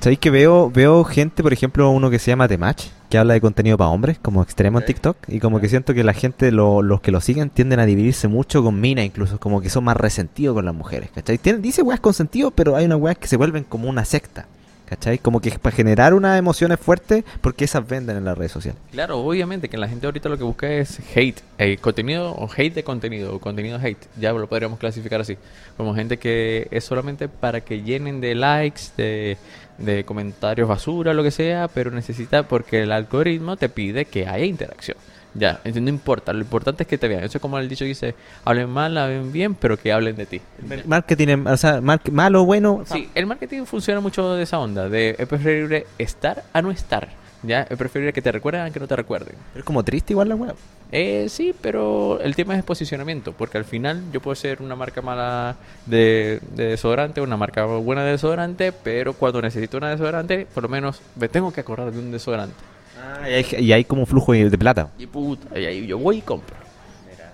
¿Sabéis 0.00 0.20
que 0.20 0.30
veo, 0.30 0.70
veo 0.70 1.02
gente, 1.02 1.42
por 1.42 1.52
ejemplo, 1.52 1.90
uno 1.90 2.08
que 2.08 2.20
se 2.20 2.30
llama 2.30 2.46
The 2.46 2.56
Match, 2.56 2.84
que 3.10 3.18
habla 3.18 3.34
de 3.34 3.40
contenido 3.40 3.76
para 3.76 3.90
hombres, 3.90 4.18
como 4.20 4.42
extremo 4.42 4.78
en 4.78 4.86
TikTok, 4.86 5.16
y 5.26 5.40
como 5.40 5.60
que 5.60 5.68
siento 5.68 5.92
que 5.92 6.04
la 6.04 6.12
gente, 6.12 6.52
lo- 6.52 6.82
los 6.82 7.00
que 7.00 7.10
lo 7.10 7.20
siguen, 7.20 7.50
tienden 7.50 7.80
a 7.80 7.86
dividirse 7.86 8.28
mucho 8.28 8.62
con 8.62 8.80
Mina, 8.80 9.02
incluso, 9.02 9.40
como 9.40 9.60
que 9.60 9.70
son 9.70 9.82
más 9.84 9.96
resentidos 9.96 10.54
con 10.54 10.64
las 10.66 10.74
mujeres, 10.74 11.10
¿cachai? 11.12 11.36
Tienen- 11.38 11.62
dice 11.62 11.82
weas 11.82 11.98
con 11.98 12.14
sentido, 12.14 12.52
pero 12.52 12.76
hay 12.76 12.84
unas 12.86 12.98
weas 13.00 13.18
que 13.18 13.26
se 13.26 13.36
vuelven 13.36 13.64
como 13.64 13.88
una 13.88 14.04
secta, 14.04 14.46
¿cachai? 14.88 15.18
Como 15.18 15.40
que 15.40 15.50
para 15.58 15.74
generar 15.74 16.14
unas 16.14 16.38
emociones 16.38 16.80
fuertes, 16.80 17.24
porque 17.40 17.64
esas 17.64 17.86
venden 17.86 18.16
en 18.16 18.24
las 18.24 18.36
redes 18.36 18.52
sociales. 18.52 18.80
Claro, 18.90 19.18
obviamente 19.18 19.68
que 19.68 19.76
la 19.76 19.88
gente 19.88 20.06
ahorita 20.06 20.28
lo 20.28 20.38
que 20.38 20.44
busca 20.44 20.70
es 20.70 20.98
hate, 21.14 21.40
eh, 21.58 21.76
contenido 21.76 22.32
o 22.32 22.48
hate 22.54 22.74
de 22.74 22.84
contenido, 22.84 23.34
o 23.34 23.38
contenido 23.38 23.78
hate, 23.78 24.06
ya 24.18 24.32
lo 24.32 24.48
podríamos 24.48 24.78
clasificar 24.78 25.20
así, 25.20 25.36
como 25.76 25.94
gente 25.94 26.18
que 26.18 26.68
es 26.70 26.84
solamente 26.84 27.28
para 27.28 27.60
que 27.60 27.82
llenen 27.82 28.20
de 28.20 28.34
likes, 28.34 28.82
de 28.96 30.04
comentarios 30.04 30.68
basura, 30.68 31.12
lo 31.14 31.22
que 31.22 31.30
sea, 31.30 31.68
pero 31.68 31.90
necesita 31.90 32.48
porque 32.48 32.82
el 32.82 32.92
algoritmo 32.92 33.56
te 33.56 33.68
pide 33.68 34.06
que 34.06 34.26
haya 34.26 34.44
interacción. 34.44 34.96
Ya, 35.34 35.52
entonces 35.64 35.82
no 35.82 35.88
importa, 35.90 36.32
lo 36.32 36.40
importante 36.40 36.82
es 36.84 36.88
que 36.88 36.98
te 36.98 37.06
vean. 37.06 37.22
Eso 37.22 37.38
es 37.38 37.42
como 37.42 37.58
el 37.58 37.68
dicho 37.68 37.84
que 37.84 37.88
dice, 37.90 38.14
hablen 38.44 38.70
mal, 38.70 38.96
hablen 38.96 39.30
bien, 39.30 39.54
pero 39.54 39.76
que 39.78 39.92
hablen 39.92 40.16
de 40.16 40.26
ti. 40.26 40.40
Marketing, 40.86 41.44
o 41.46 41.56
sea, 41.56 41.80
mar- 41.80 42.00
malo, 42.10 42.44
bueno, 42.44 42.82
Sí, 42.86 43.08
el 43.14 43.26
marketing 43.26 43.64
funciona 43.64 44.00
mucho 44.00 44.34
de 44.34 44.42
esa 44.42 44.58
onda, 44.58 44.88
de 44.88 45.14
es 45.18 45.28
preferible 45.28 45.86
estar 45.98 46.44
a 46.52 46.62
no 46.62 46.70
estar. 46.70 47.08
Ya, 47.44 47.62
es 47.70 47.78
preferible 47.78 48.12
que 48.12 48.20
te 48.20 48.32
recuerden 48.32 48.62
a 48.62 48.70
que 48.72 48.80
no 48.80 48.88
te 48.88 48.96
recuerden. 48.96 49.36
es 49.54 49.62
como 49.62 49.84
triste 49.84 50.12
igual 50.12 50.28
la 50.30 50.34
wea. 50.34 50.54
Eh, 50.90 51.26
sí, 51.28 51.54
pero 51.60 52.18
el 52.20 52.34
tema 52.34 52.56
es 52.56 52.64
posicionamiento, 52.64 53.32
porque 53.32 53.58
al 53.58 53.64
final 53.64 54.02
yo 54.12 54.20
puedo 54.20 54.34
ser 54.34 54.60
una 54.60 54.74
marca 54.74 55.02
mala 55.02 55.54
de, 55.86 56.40
de 56.56 56.64
desodorante, 56.70 57.20
una 57.20 57.36
marca 57.36 57.64
buena 57.66 58.02
de 58.02 58.12
desodorante, 58.12 58.72
pero 58.72 59.12
cuando 59.12 59.40
necesito 59.40 59.76
una 59.76 59.90
desodorante, 59.90 60.48
por 60.52 60.64
lo 60.64 60.68
menos 60.68 61.00
me 61.14 61.28
tengo 61.28 61.52
que 61.52 61.60
acordar 61.60 61.92
de 61.92 61.98
un 62.00 62.10
desodorante. 62.10 62.56
Ah, 63.00 63.28
y, 63.28 63.32
hay, 63.32 63.46
y 63.64 63.72
hay 63.72 63.84
como 63.84 64.06
flujo 64.06 64.32
de 64.32 64.58
plata. 64.58 64.90
Y 64.98 65.06
puta, 65.06 65.58
y 65.58 65.64
ahí 65.64 65.86
yo 65.86 65.98
voy 65.98 66.18
y 66.18 66.20
compro. 66.22 66.56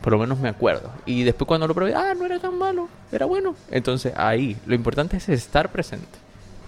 Por 0.01 0.13
lo 0.13 0.19
menos 0.19 0.39
me 0.39 0.51
acuerdo. 0.51 0.91
Y 1.07 1.23
después 1.23 1.47
cuando 1.49 1.67
lo 1.67 1.75
probé, 1.75 1.95
ah, 1.95 2.13
no 2.19 2.27
era 2.27 2.39
tan 2.39 2.59
malo, 2.59 2.89
era 3.11 3.25
bueno. 3.25 3.55
Entonces 3.71 4.13
ahí, 4.17 4.57
lo 4.67 4.75
importante 4.75 5.17
es 5.17 5.29
estar 5.31 5.71
presente. 5.71 6.07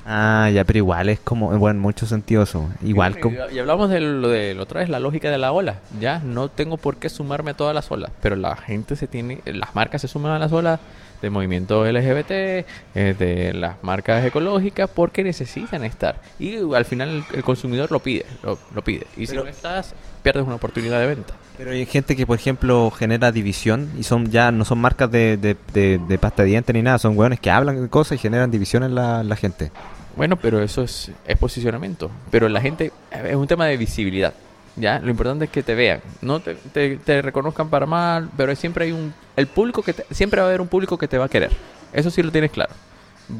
Ah, 0.07 0.49
ya, 0.55 0.65
pero 0.65 0.79
igual 0.79 1.09
es 1.09 1.19
como, 1.19 1.49
bueno, 1.59 1.77
en 1.77 1.81
muchos 1.81 2.09
sentidos 2.09 2.49
eso. 2.51 2.69
Igual 2.83 3.17
Y- 3.19 3.21
como... 3.21 3.37
Y, 3.53 3.59
hablamos 3.59 3.91
de 3.91 4.01
lo 4.01 4.29
de 4.29 4.55
la 4.55 4.63
otra 4.63 4.81
vez, 4.81 4.89
la 4.89 5.01
lógica 5.01 5.31
de 5.31 5.37
la 5.37 5.53
ola. 5.53 5.81
Ya 6.01 6.21
no 6.21 6.49
tengo 6.49 6.77
por 6.77 6.97
qué 6.97 7.09
sumarme 7.09 7.51
a 7.51 7.55
todas 7.55 7.75
las 7.75 7.91
olas, 7.91 8.11
pero 8.23 8.37
la 8.37 8.57
gente 8.57 8.95
se 8.97 9.07
tiene, 9.09 9.41
las 9.45 9.75
marcas 9.75 10.01
se 10.01 10.09
suman 10.09 10.33
a 10.33 10.39
las 10.39 10.53
olas 10.53 10.79
del 11.21 11.31
movimiento 11.31 11.85
LGBT, 11.85 12.31
eh, 12.31 12.65
de 12.95 13.53
las 13.55 13.83
marcas 13.83 14.25
ecológicas, 14.25 14.91
porque 14.91 15.25
necesitan 15.25 15.85
estar. 15.85 16.21
Y 16.39 16.57
al 16.75 16.85
final 16.85 17.09
el, 17.09 17.25
el 17.37 17.45
consumidor 17.45 17.91
lo 17.91 18.01
pide, 18.01 18.27
lo, 18.43 18.59
lo 18.75 18.83
pide. 18.83 19.07
Y 19.17 19.27
si 19.27 19.37
no 19.37 19.47
estás, 19.47 19.95
pierdes 20.23 20.45
una 20.45 20.57
oportunidad 20.57 21.01
de 21.01 21.07
venta. 21.07 21.35
Pero 21.57 21.71
hay 21.71 21.87
gente 21.87 22.17
que, 22.17 22.27
por 22.27 22.39
ejemplo, 22.39 22.91
genera 22.91 23.33
división 23.33 23.91
y 23.99 24.03
son 24.03 24.31
ya 24.31 24.53
no 24.53 24.65
son 24.65 24.79
marcas 24.79 25.11
de, 25.11 25.37
de, 25.37 25.57
de, 25.73 25.99
de 26.07 26.19
pasta 26.19 26.43
de 26.43 26.51
dientes 26.51 26.75
ni 26.75 26.83
nada, 26.83 26.99
son 26.99 27.17
hueones 27.17 27.41
que 27.41 27.51
hablan 27.51 27.81
de 27.81 27.89
cosas 27.89 28.17
y 28.17 28.19
generan 28.19 28.51
división 28.51 28.83
en 28.83 28.95
la, 28.95 29.23
la 29.23 29.37
gente. 29.37 29.71
Bueno, 30.17 30.37
pero 30.37 30.63
eso 30.63 30.83
es, 30.83 31.11
es 31.27 31.39
posicionamiento. 31.39 32.11
Pero 32.31 32.49
la 32.49 32.61
gente 32.61 32.91
es 33.13 33.37
un 33.37 33.47
tema 33.47 33.67
de 33.67 33.77
visibilidad. 33.77 34.33
Ya, 34.77 34.99
lo 34.99 35.11
importante 35.11 35.47
es 35.47 35.51
que 35.51 35.63
te 35.63 35.75
vean, 35.75 36.01
no 36.21 36.41
te, 36.41 36.55
te- 36.55 37.23
reconozcan 37.23 37.71
para 37.71 37.87
mal, 37.87 38.29
pero 38.37 38.55
siempre 38.55 38.85
hay 38.85 38.93
un 38.93 39.15
el 39.35 39.47
público 39.47 39.83
que 39.83 39.95
te- 39.95 40.07
siempre 40.15 40.41
va 40.41 40.47
a 40.47 40.51
haber 40.51 40.61
un 40.61 40.69
público 40.69 40.99
que 40.99 41.09
te 41.09 41.17
va 41.17 41.25
a 41.25 41.29
querer. 41.31 41.51
Eso 41.95 42.11
sí 42.11 42.23
lo 42.23 42.31
tienes 42.31 42.51
claro. 42.51 42.75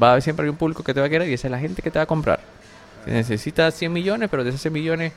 Va 0.01 0.07
a 0.07 0.11
haber 0.13 0.23
siempre 0.23 0.45
hay 0.45 0.49
un 0.49 0.57
público 0.57 0.83
que 0.83 0.93
te 0.95 0.99
va 0.99 1.05
a 1.05 1.09
querer 1.09 1.29
y 1.29 1.33
esa 1.33 1.47
es 1.47 1.51
la 1.51 1.59
gente 1.59 1.81
que 1.83 1.91
te 1.91 1.99
va 1.99 2.03
a 2.03 2.07
comprar. 2.07 2.39
Necesitas 3.05 3.73
100 3.75 3.93
millones, 3.93 4.29
pero 4.29 4.43
de 4.43 4.49
esos 4.49 4.61
100 4.61 4.73
millones, 4.73 5.13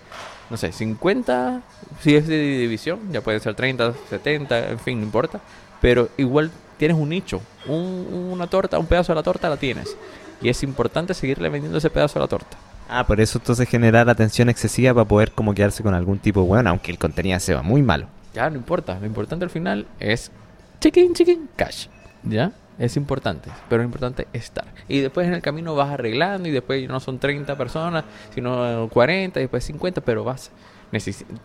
no 0.50 0.56
sé, 0.56 0.70
50, 0.72 1.62
si 2.00 2.14
es 2.14 2.26
de 2.28 2.38
división, 2.38 3.00
ya 3.10 3.20
pueden 3.20 3.40
ser 3.40 3.54
30, 3.54 3.94
70, 4.10 4.70
en 4.70 4.78
fin, 4.78 4.98
no 4.98 5.04
importa. 5.06 5.40
Pero 5.80 6.08
igual 6.18 6.50
tienes 6.76 6.96
un 6.98 7.08
nicho, 7.08 7.40
un- 7.66 8.28
una 8.32 8.46
torta, 8.46 8.78
un 8.78 8.86
pedazo 8.86 9.12
de 9.12 9.16
la 9.16 9.22
torta 9.22 9.48
la 9.48 9.56
tienes. 9.56 9.96
Y 10.42 10.48
es 10.50 10.62
importante 10.62 11.14
seguirle 11.14 11.48
vendiendo 11.48 11.78
ese 11.78 11.90
pedazo 11.90 12.18
de 12.18 12.24
la 12.24 12.28
torta. 12.28 12.56
Ah, 12.92 13.06
por 13.06 13.20
eso 13.20 13.38
entonces 13.38 13.68
generar 13.68 14.10
atención 14.10 14.48
excesiva 14.48 14.92
para 14.92 15.06
poder 15.06 15.30
como 15.30 15.54
quedarse 15.54 15.80
con 15.80 15.94
algún 15.94 16.18
tipo 16.18 16.42
hueón, 16.42 16.66
aunque 16.66 16.90
el 16.90 16.98
contenido 16.98 17.38
sea 17.38 17.62
muy 17.62 17.82
malo. 17.82 18.08
Ya, 18.34 18.50
no 18.50 18.56
importa. 18.56 18.98
Lo 18.98 19.06
importante 19.06 19.44
al 19.44 19.50
final 19.50 19.86
es 20.00 20.32
chicken, 20.80 21.14
chicken, 21.14 21.48
cash. 21.54 21.86
¿Ya? 22.24 22.50
Es 22.80 22.96
importante, 22.96 23.48
pero 23.68 23.82
lo 23.82 23.86
importante 23.86 24.26
es 24.32 24.44
estar. 24.44 24.64
Y 24.88 24.98
después 24.98 25.28
en 25.28 25.34
el 25.34 25.42
camino 25.42 25.76
vas 25.76 25.90
arreglando 25.90 26.48
y 26.48 26.50
después 26.50 26.88
no 26.88 26.98
son 26.98 27.20
30 27.20 27.56
personas, 27.56 28.04
sino 28.34 28.88
40 28.88 29.38
y 29.38 29.42
después 29.44 29.62
50, 29.62 30.00
pero 30.00 30.24
vas. 30.24 30.50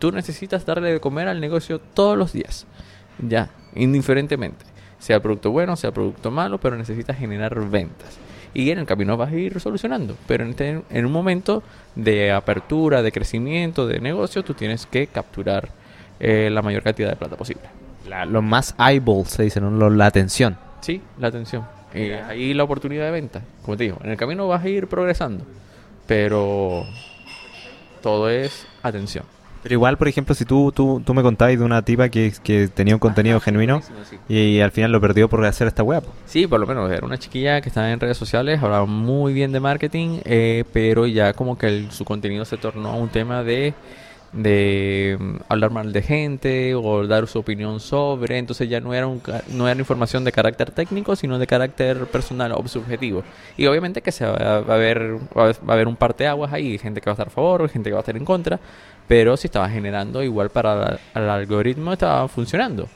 tú 0.00 0.10
necesitas 0.10 0.66
darle 0.66 0.94
de 0.94 1.00
comer 1.00 1.28
al 1.28 1.40
negocio 1.40 1.78
todos 1.78 2.18
los 2.18 2.32
días. 2.32 2.66
Ya, 3.18 3.50
indiferentemente. 3.74 4.64
Sea 4.98 5.20
producto 5.20 5.52
bueno, 5.52 5.76
sea 5.76 5.92
producto 5.92 6.32
malo, 6.32 6.58
pero 6.58 6.76
necesitas 6.76 7.16
generar 7.16 7.54
ventas. 7.68 8.18
Y 8.58 8.70
en 8.70 8.78
el 8.78 8.86
camino 8.86 9.18
vas 9.18 9.32
a 9.32 9.36
ir 9.36 9.60
solucionando. 9.60 10.16
Pero 10.26 10.44
en, 10.44 10.50
este- 10.50 10.82
en 10.88 11.04
un 11.04 11.12
momento 11.12 11.62
de 11.94 12.32
apertura, 12.32 13.02
de 13.02 13.12
crecimiento, 13.12 13.86
de 13.86 14.00
negocio, 14.00 14.42
tú 14.44 14.54
tienes 14.54 14.86
que 14.86 15.08
capturar 15.08 15.68
eh, 16.20 16.48
la 16.50 16.62
mayor 16.62 16.82
cantidad 16.82 17.10
de 17.10 17.16
plata 17.16 17.36
posible. 17.36 17.64
La- 18.08 18.24
los 18.24 18.42
más 18.42 18.74
eyeballs 18.78 19.28
se 19.28 19.42
dicen, 19.42 19.62
¿no? 19.64 19.70
Lo- 19.70 19.90
la 19.90 20.06
atención. 20.06 20.56
Sí, 20.80 21.02
la 21.18 21.28
atención. 21.28 21.66
Y 21.94 22.12
ahí 22.12 22.54
la 22.54 22.64
oportunidad 22.64 23.04
de 23.04 23.10
venta. 23.10 23.42
Como 23.62 23.76
te 23.76 23.84
digo, 23.84 23.98
en 24.02 24.10
el 24.10 24.16
camino 24.16 24.48
vas 24.48 24.64
a 24.64 24.68
ir 24.68 24.86
progresando. 24.86 25.44
Pero 26.06 26.84
todo 28.02 28.30
es 28.30 28.66
atención. 28.82 29.24
Pero 29.66 29.74
igual, 29.74 29.98
por 29.98 30.06
ejemplo, 30.06 30.32
si 30.32 30.44
tú, 30.44 30.70
tú, 30.70 31.02
tú 31.04 31.12
me 31.12 31.24
contabas 31.24 31.58
de 31.58 31.64
una 31.64 31.82
tipa 31.82 32.08
que, 32.08 32.32
que 32.44 32.68
tenía 32.68 32.94
un 32.94 33.00
contenido 33.00 33.40
genuino 33.40 33.82
y, 34.28 34.60
al 34.60 34.70
final 34.70 34.92
lo 34.92 35.00
perdió 35.00 35.28
por 35.28 35.44
hacer 35.44 35.66
esta 35.66 35.82
web. 35.82 36.04
Sí, 36.24 36.46
por 36.46 36.60
lo 36.60 36.68
menos 36.68 36.88
era 36.88 37.04
una 37.04 37.18
chiquilla 37.18 37.60
que 37.60 37.68
estaba 37.68 37.90
en 37.90 37.98
redes 37.98 38.16
sociales, 38.16 38.62
hablaba 38.62 38.86
muy 38.86 39.32
bien 39.32 39.50
de 39.50 39.58
marketing, 39.58 40.20
eh, 40.24 40.62
pero 40.72 41.08
ya 41.08 41.32
como 41.32 41.58
que 41.58 41.66
el- 41.66 41.90
su 41.90 42.04
contenido 42.04 42.44
se 42.44 42.58
tornó 42.58 42.96
un 42.96 43.08
tema 43.08 43.42
de, 43.42 43.74
de 44.32 45.16
mm, 45.18 45.36
hablar 45.48 45.70
mal 45.70 45.92
de 45.92 46.02
gente 46.02 46.74
o 46.74 47.06
dar 47.06 47.26
su 47.26 47.38
opinión 47.38 47.80
sobre, 47.80 48.38
entonces 48.38 48.68
ya 48.68 48.80
no 48.80 48.92
era, 48.94 49.06
un, 49.06 49.22
no 49.48 49.68
era 49.68 49.78
información 49.78 50.24
de 50.24 50.32
carácter 50.32 50.70
técnico, 50.70 51.16
sino 51.16 51.38
de 51.38 51.46
carácter 51.46 52.06
personal 52.06 52.52
o 52.52 52.66
subjetivo. 52.68 53.22
Y 53.56 53.66
obviamente 53.66 54.02
que 54.02 54.12
se 54.12 54.26
va, 54.26 54.32
a 54.34 54.56
haber, 54.74 55.16
va 55.36 55.42
a 55.42 55.44
haber- 55.44 55.56
va 55.68 55.72
a 55.72 55.72
haber 55.74 55.88
un 55.88 55.96
parteaguas 55.96 56.52
ahí, 56.52 56.78
gente 56.78 57.00
que 57.00 57.06
va 57.06 57.12
a 57.12 57.14
estar 57.14 57.28
a 57.28 57.30
favor, 57.30 57.68
gente 57.68 57.88
que 57.90 57.94
va 57.94 58.00
a 58.00 58.02
estar 58.02 58.16
en 58.16 58.24
contra, 58.24 58.58
pero 59.08 59.36
si 59.36 59.46
estaba 59.46 59.68
generando 59.68 60.22
igual 60.22 60.50
para 60.50 60.74
la- 60.74 61.00
el 61.14 61.28
algoritmo 61.30 61.92
estaba 61.92 62.26
funcionando. 62.28 62.88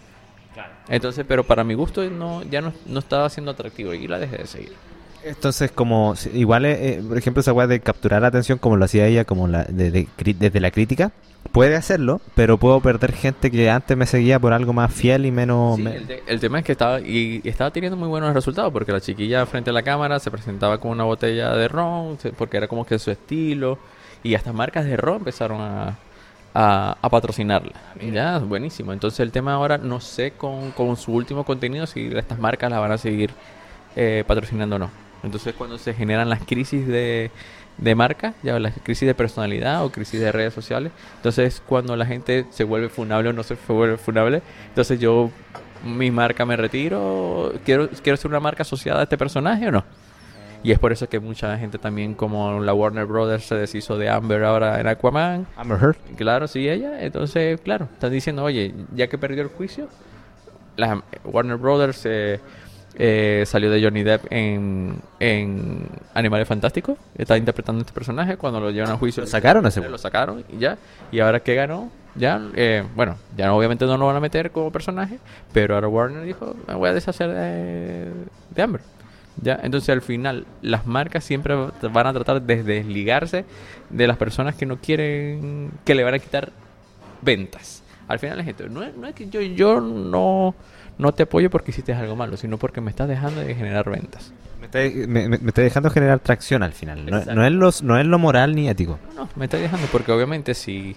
Entonces, 0.88 1.24
pero 1.26 1.44
para 1.44 1.62
mi 1.64 1.74
gusto 1.74 2.02
no, 2.10 2.42
ya 2.42 2.60
no, 2.60 2.72
no 2.86 2.98
estaba 2.98 3.28
siendo 3.30 3.52
atractivo 3.52 3.94
y 3.94 4.08
la 4.08 4.18
dejé 4.18 4.38
de 4.38 4.46
seguir. 4.46 4.72
Entonces, 5.24 5.70
como, 5.70 6.14
igual, 6.33 6.64
eh, 6.64 6.94
eh, 6.94 7.02
por 7.06 7.18
ejemplo, 7.18 7.40
esa 7.40 7.52
weá 7.52 7.66
de 7.66 7.80
capturar 7.80 8.22
la 8.22 8.28
atención 8.28 8.59
como 8.59 8.76
lo 8.76 8.85
hacía 8.85 9.06
ella, 9.06 9.24
como 9.24 9.48
la, 9.48 9.64
de- 9.64 10.09
desde 10.38 10.61
la 10.61 10.70
crítica, 10.70 11.12
puede 11.52 11.76
hacerlo, 11.76 12.20
pero 12.35 12.56
puedo 12.59 12.80
perder 12.80 13.12
gente 13.12 13.50
que 13.50 13.68
antes 13.70 13.96
me 13.96 14.06
seguía 14.06 14.38
por 14.38 14.52
algo 14.52 14.72
más 14.72 14.92
fiel 14.92 15.26
y 15.26 15.30
menos... 15.30 15.76
Sí, 15.76 15.83
me- 15.83 15.96
el, 15.96 16.06
te- 16.06 16.22
el 16.26 16.40
tema 16.40 16.59
es 16.61 16.64
que 16.64 16.72
estaba 16.72 17.00
y, 17.00 17.40
y 17.44 17.48
estaba 17.48 17.70
teniendo 17.70 17.96
muy 17.96 18.09
buenos 18.09 18.33
resultados 18.33 18.72
porque 18.72 18.92
la 18.92 19.00
chiquilla 19.00 19.44
frente 19.46 19.70
a 19.70 19.72
la 19.72 19.83
cámara 19.83 20.18
se 20.20 20.30
presentaba 20.30 20.78
con 20.78 20.90
una 20.92 21.04
botella 21.04 21.54
de 21.54 21.68
ron 21.68 22.16
porque 22.38 22.56
era 22.56 22.66
como 22.68 22.87
que 22.87 22.98
su 22.98 23.11
estilo 23.11 23.78
y 24.22 24.35
hasta 24.35 24.52
marcas 24.52 24.85
de 24.87 24.96
ron 24.96 25.16
empezaron 25.16 25.61
a, 25.61 25.96
a, 26.54 26.96
a 27.00 27.09
patrocinarla. 27.11 27.72
Ya, 28.12 28.38
buenísimo. 28.38 28.92
Entonces 28.92 29.20
el 29.20 29.33
tema 29.33 29.54
ahora 29.54 29.76
no 29.78 30.00
sé 30.00 30.33
con, 30.33 30.70
con 30.72 30.96
su 30.96 31.12
último 31.12 31.44
contenido 31.44 31.87
si 31.87 32.06
estas 32.14 32.38
marcas 32.38 32.70
la 32.70 32.78
van 32.78 32.92
a 32.92 32.98
seguir 32.98 33.30
eh, 33.96 34.24
patrocinando 34.26 34.76
o 34.76 34.78
no. 34.78 35.09
Entonces 35.22 35.54
cuando 35.54 35.78
se 35.78 35.94
generan 35.94 36.28
las 36.28 36.42
crisis 36.44 36.87
de, 36.87 37.30
de 37.78 37.94
marca, 37.94 38.35
ya 38.42 38.59
las 38.59 38.74
crisis 38.83 39.06
de 39.06 39.14
personalidad 39.14 39.85
o 39.85 39.92
crisis 39.92 40.20
de 40.20 40.33
redes 40.33 40.54
sociales, 40.54 40.92
entonces 41.16 41.62
cuando 41.66 41.96
la 41.96 42.06
gente 42.06 42.46
se 42.50 42.64
vuelve 42.64 42.88
funable 42.88 43.30
o 43.30 43.33
no 43.33 43.42
se 43.42 43.56
vuelve 43.68 43.96
funable, 43.96 44.42
entonces 44.68 44.98
yo 44.98 45.30
mi 45.85 46.11
marca 46.11 46.44
me 46.44 46.56
retiro, 46.56 47.52
quiero 47.64 47.88
quiero 48.02 48.16
ser 48.16 48.30
una 48.30 48.40
marca 48.40 48.62
asociada 48.62 49.00
a 49.00 49.02
este 49.04 49.18
personaje 49.18 49.68
o 49.68 49.72
no. 49.72 49.85
Y 50.62 50.72
es 50.72 50.78
por 50.78 50.92
eso 50.92 51.09
que 51.09 51.20
mucha 51.20 51.56
gente 51.56 51.78
también 51.78 52.14
como 52.14 52.61
la 52.61 52.74
Warner 52.74 53.06
Brothers 53.06 53.44
se 53.44 53.54
deshizo 53.54 53.96
de 53.96 54.11
Amber 54.11 54.44
ahora 54.44 54.78
en 54.78 54.87
Aquaman. 54.88 55.46
Amber 55.56 55.78
Heard. 55.80 55.96
Claro, 56.16 56.46
sí, 56.48 56.68
ella. 56.68 57.02
Entonces, 57.02 57.59
claro, 57.62 57.88
están 57.90 58.12
diciendo, 58.12 58.44
oye, 58.44 58.74
ya 58.94 59.06
que 59.06 59.16
perdió 59.16 59.42
el 59.42 59.48
juicio, 59.48 59.88
la 60.76 61.02
Warner 61.24 61.56
Brothers 61.56 62.02
eh, 62.04 62.40
eh, 62.94 63.44
salió 63.46 63.70
de 63.70 63.83
Johnny 63.83 64.03
Depp 64.03 64.26
en, 64.31 64.96
en 65.18 65.87
Animales 66.14 66.48
Fantásticos. 66.48 66.98
Está 67.16 67.37
interpretando 67.37 67.81
este 67.81 67.92
personaje. 67.92 68.37
Cuando 68.37 68.61
lo 68.61 68.70
llevan 68.70 68.90
a 68.90 68.96
juicio, 68.96 69.22
¿Lo 69.22 69.26
sacaron 69.26 69.66
ese 69.66 69.81
Lo 69.88 69.98
sacaron 69.98 70.44
y 70.48 70.59
ya. 70.59 70.76
Y 71.12 71.20
ahora 71.20 71.40
que 71.40 71.55
ganó, 71.55 71.90
ya, 72.14 72.40
eh, 72.55 72.85
bueno, 72.94 73.16
ya 73.37 73.53
obviamente 73.55 73.87
no 73.87 73.96
lo 73.96 74.07
van 74.07 74.16
a 74.16 74.20
meter 74.20 74.50
como 74.50 74.70
personaje, 74.70 75.18
pero 75.53 75.74
ahora 75.74 75.88
Warner 75.88 76.24
dijo, 76.24 76.57
me 76.66 76.74
voy 76.74 76.88
a 76.88 76.94
deshacer 76.94 77.31
de, 77.31 78.12
de 78.50 78.62
Amber. 78.62 78.81
Ya, 79.42 79.59
entonces 79.62 79.88
al 79.88 80.03
final 80.03 80.44
las 80.61 80.87
marcas 80.87 81.24
siempre 81.24 81.55
van 81.55 82.07
a 82.07 82.12
tratar 82.12 82.42
de 82.42 82.62
desligarse 82.62 83.44
de 83.88 84.07
las 84.07 84.16
personas 84.16 84.55
que 84.55 84.66
no 84.66 84.79
quieren, 84.79 85.70
que 85.85 85.94
le 85.94 86.05
van 86.05 86.14
a 86.14 86.18
quitar 86.18 86.53
ventas. 87.22 87.83
Al 88.09 88.18
final 88.18 88.38
la 88.38 88.44
gente, 88.44 88.68
no 88.68 88.83
es, 88.83 88.94
no 88.96 89.07
es 89.07 89.14
que 89.14 89.29
yo, 89.29 89.40
yo 89.40 89.81
no, 89.81 90.55
no 91.00 91.12
te 91.12 91.24
apoyo 91.24 91.50
porque 91.50 91.70
hiciste 91.70 91.92
algo 91.92 92.14
malo, 92.16 92.36
sino 92.36 92.58
porque 92.58 92.80
me 92.80 92.90
estás 92.90 93.08
dejando 93.08 93.40
de 93.40 93.54
generar 93.54 93.88
ventas. 93.90 94.32
Me 94.60 94.66
está, 94.66 94.78
me, 95.08 95.28
me- 95.28 95.38
me 95.38 95.48
está 95.48 95.62
dejando 95.62 95.90
generar 95.90 96.18
tracción 96.20 96.62
al 96.62 96.72
final. 96.72 97.06
No, 97.34 97.44
es 97.46 97.52
los, 97.52 97.82
no 97.82 97.98
es 97.98 98.06
lo 98.06 98.18
moral 98.18 98.54
ni 98.54 98.68
ético. 98.68 98.98
No, 99.16 99.24
no, 99.24 99.28
me 99.36 99.46
está 99.46 99.56
dejando 99.56 99.86
porque 99.90 100.12
obviamente 100.12 100.54
si 100.54 100.96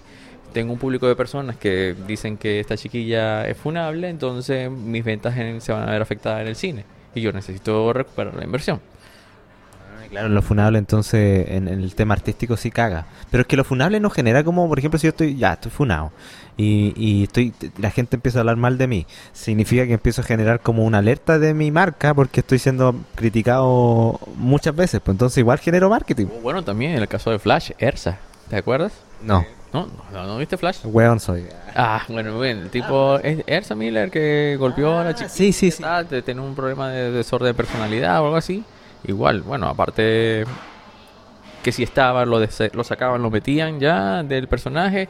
tengo 0.52 0.72
un 0.72 0.78
público 0.78 1.08
de 1.08 1.16
personas 1.16 1.56
que 1.56 1.94
dicen 2.06 2.36
que 2.36 2.60
esta 2.60 2.76
chiquilla 2.76 3.46
es 3.48 3.56
funable, 3.56 4.08
entonces 4.08 4.70
mis 4.70 5.02
ventas 5.04 5.36
en- 5.36 5.60
se 5.60 5.72
van 5.72 5.88
a 5.88 5.92
ver 5.92 6.02
afectadas 6.02 6.42
en 6.42 6.48
el 6.48 6.56
cine 6.56 6.84
y 7.14 7.20
yo 7.22 7.32
necesito 7.32 7.92
recuperar 7.92 8.34
la 8.34 8.44
inversión. 8.44 8.80
Claro, 10.14 10.28
lo 10.28 10.42
funable 10.42 10.78
entonces 10.78 11.48
en, 11.48 11.66
en 11.66 11.80
el 11.80 11.96
tema 11.96 12.14
artístico 12.14 12.56
sí 12.56 12.70
caga. 12.70 13.06
Pero 13.32 13.40
es 13.40 13.46
que 13.48 13.56
lo 13.56 13.64
funable 13.64 13.98
no 13.98 14.10
genera 14.10 14.44
como, 14.44 14.68
por 14.68 14.78
ejemplo, 14.78 14.96
si 14.96 15.08
yo 15.08 15.10
estoy, 15.10 15.36
ya, 15.36 15.54
estoy 15.54 15.72
funado 15.72 16.12
y, 16.56 16.92
y 16.94 17.24
estoy, 17.24 17.52
la 17.78 17.90
gente 17.90 18.14
empieza 18.14 18.38
a 18.38 18.42
hablar 18.42 18.56
mal 18.56 18.78
de 18.78 18.86
mí, 18.86 19.06
significa 19.32 19.84
que 19.88 19.94
empiezo 19.94 20.20
a 20.20 20.24
generar 20.24 20.60
como 20.60 20.84
una 20.84 20.98
alerta 20.98 21.40
de 21.40 21.52
mi 21.52 21.72
marca 21.72 22.14
porque 22.14 22.40
estoy 22.40 22.60
siendo 22.60 22.94
criticado 23.16 24.20
muchas 24.36 24.76
veces. 24.76 25.00
Pues 25.00 25.14
entonces 25.14 25.38
igual 25.38 25.58
genero 25.58 25.90
marketing. 25.90 26.26
O 26.26 26.40
Bueno, 26.42 26.62
también 26.62 26.92
en 26.92 27.02
el 27.02 27.08
caso 27.08 27.32
de 27.32 27.40
Flash, 27.40 27.72
Ersa, 27.78 28.18
¿te 28.48 28.56
acuerdas? 28.56 28.92
No, 29.20 29.44
¿No? 29.72 29.88
¿No, 30.12 30.24
no 30.24 30.38
viste 30.38 30.56
Flash? 30.56 30.78
weón 30.84 31.18
soy. 31.18 31.46
Ah, 31.74 32.04
bueno, 32.08 32.38
bien, 32.38 32.58
el 32.58 32.70
tipo 32.70 33.18
es 33.18 33.42
Ersa 33.48 33.74
Miller 33.74 34.08
que 34.08 34.54
golpeó 34.56 34.96
a 34.96 35.02
la 35.02 35.14
chica. 35.16 35.28
Sí, 35.28 35.52
sí, 35.52 35.72
sí. 35.72 35.82
Ah, 35.84 36.04
tener 36.04 36.38
un 36.38 36.54
problema 36.54 36.90
de 36.90 37.10
desorden 37.10 37.48
de 37.48 37.54
personalidad 37.54 38.22
o 38.22 38.26
algo 38.26 38.36
así. 38.36 38.62
Igual, 39.06 39.42
bueno, 39.42 39.68
aparte 39.68 40.44
que 41.62 41.72
si 41.72 41.82
estaba, 41.82 42.24
lo, 42.24 42.38
lo 42.38 42.84
sacaban, 42.84 43.22
lo 43.22 43.30
metían 43.30 43.80
ya 43.80 44.22
del 44.22 44.48
personaje. 44.48 45.08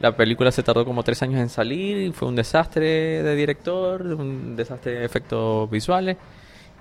La 0.00 0.16
película 0.16 0.50
se 0.50 0.62
tardó 0.62 0.84
como 0.84 1.02
tres 1.02 1.22
años 1.22 1.40
en 1.40 1.48
salir, 1.48 2.12
fue 2.12 2.28
un 2.28 2.36
desastre 2.36 3.22
de 3.22 3.34
director, 3.36 4.02
un 4.02 4.56
desastre 4.56 4.98
de 4.98 5.04
efectos 5.04 5.70
visuales. 5.70 6.16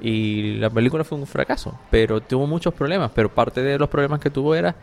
Y 0.02 0.56
la 0.56 0.70
película 0.70 1.04
fue 1.04 1.18
un 1.18 1.28
fracaso, 1.28 1.80
pero 1.90 2.20
tuvo 2.22 2.48
muchos 2.48 2.74
problemas. 2.74 3.12
Pero 3.14 3.30
parte 3.30 3.62
de 3.62 3.78
los 3.78 3.90
problemas 3.90 4.20
que 4.20 4.30
tuvo 4.30 4.56
era 4.56 4.76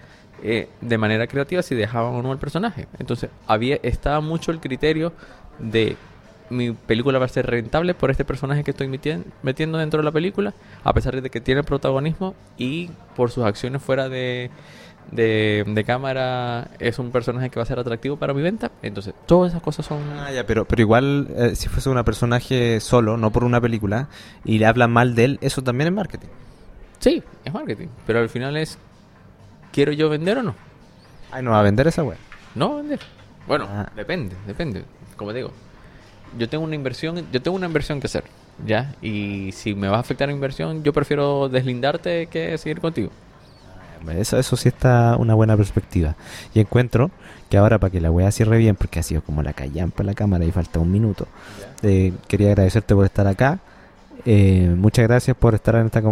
eh, 0.43 0.69
de 0.81 0.99
manera 0.99 1.27
creativa 1.27 1.63
si 1.63 1.75
dejaban 1.75 2.15
o 2.15 2.23
no 2.23 2.33
el 2.33 2.39
personaje. 2.39 2.87
Entonces, 2.99 3.31
había 3.47 3.79
estaba 3.83 4.21
mucho 4.21 4.53
el 4.53 4.61
criterio 4.61 5.13
de 5.59 5.97
mi 6.51 6.73
película 6.73 7.19
va 7.19 7.25
a 7.27 7.29
ser 7.29 7.47
rentable 7.47 7.95
por 7.95 8.11
este 8.11 8.25
personaje 8.25 8.65
que 8.65 8.73
estoy 8.73 8.89
metien- 8.89 9.25
metiendo 9.43 9.79
dentro 9.79 9.99
de 10.01 10.05
la 10.05 10.13
película, 10.13 10.53
a 10.85 10.93
pesar 10.93 11.21
de 11.21 11.31
que 11.31 11.41
tiene 11.41 11.63
protagonismo 11.63 12.35
y 12.59 12.91
por 13.17 13.31
sus 13.31 13.45
acciones 13.45 13.81
fuera 13.83 14.09
de, 14.09 14.51
de, 15.13 15.65
de 15.67 15.85
cámara 15.85 16.69
es 16.79 16.99
un 16.99 17.11
personaje 17.13 17.51
que 17.51 17.59
va 17.59 17.63
a 17.63 17.67
ser 17.67 17.79
atractivo 17.79 18.17
para 18.17 18.35
mi 18.35 18.43
venta. 18.43 18.71
Entonces, 18.83 19.15
todas 19.27 19.53
esas 19.53 19.63
cosas 19.63 19.87
son... 19.87 19.99
Ah, 20.19 20.31
ya, 20.33 20.45
pero, 20.45 20.65
pero 20.65 20.83
igual, 20.83 21.29
eh, 21.37 21.55
si 21.55 21.69
fuese 21.69 21.89
un 21.89 22.03
personaje 22.05 22.81
solo, 22.81 23.17
no 23.17 23.31
por 23.31 23.45
una 23.45 23.61
película, 23.61 24.09
y 24.45 24.59
le 24.59 24.67
hablan 24.67 24.91
mal 24.91 25.15
de 25.15 25.25
él, 25.25 25.39
eso 25.41 25.63
también 25.63 25.89
es 25.89 25.95
marketing. 25.95 26.29
Sí, 26.99 27.23
es 27.45 27.53
marketing, 27.55 27.87
pero 28.07 28.19
al 28.19 28.29
final 28.29 28.57
es, 28.57 28.77
¿quiero 29.73 29.93
yo 29.93 30.09
vender 30.11 30.39
o 30.39 30.43
no? 30.43 30.55
Ay, 31.33 31.43
no 31.43 31.53
va 31.53 31.61
a 31.61 31.63
vender 31.63 31.87
esa 31.87 32.03
wea. 32.03 32.19
No 32.55 32.77
vender. 32.77 32.99
Bueno, 33.47 33.67
Ah. 33.71 33.89
depende, 33.97 34.35
depende. 34.47 34.85
Como 35.17 35.33
digo, 35.33 35.51
yo 36.39 36.49
tengo 36.49 36.65
una 36.65 36.75
inversión, 36.75 37.27
yo 37.33 37.43
tengo 37.43 37.57
una 37.57 37.67
inversión 37.67 38.01
que 38.01 38.07
hacer, 38.07 38.25
¿ya? 38.67 38.95
Y 39.03 39.53
si 39.53 39.75
me 39.75 39.89
va 39.89 39.97
a 39.97 40.01
afectar 40.01 40.29
la 40.29 40.35
inversión, 40.35 40.83
yo 40.83 40.93
prefiero 40.93 41.49
deslindarte 41.49 42.27
que 42.27 42.57
seguir 42.59 42.81
contigo. 42.81 43.11
Eso, 44.17 44.39
eso 44.39 44.57
sí 44.57 44.69
está 44.69 45.17
una 45.19 45.35
buena 45.35 45.57
perspectiva. 45.57 46.17
Y 46.55 46.61
encuentro 46.61 47.11
que 47.51 47.59
ahora 47.59 47.79
para 47.79 47.91
que 47.91 48.01
la 48.01 48.11
wea 48.11 48.31
cierre 48.31 48.59
bien, 48.59 48.77
porque 48.77 49.01
ha 49.01 49.03
sido 49.03 49.23
como 49.23 49.43
la 49.43 49.53
callampa 49.53 50.03
en 50.03 50.07
la 50.07 50.15
cámara 50.15 50.45
y 50.45 50.53
falta 50.53 50.79
un 50.79 50.91
minuto, 50.91 51.27
eh, 51.83 52.13
quería 52.29 52.49
agradecerte 52.49 52.95
por 52.95 53.05
estar 53.05 53.27
acá. 53.27 53.59
Eh, 54.27 54.75
muchas 54.77 55.07
gracias 55.09 55.37
por 55.37 55.55
estar 55.55 55.77
en 55.77 55.87
esta, 55.87 56.03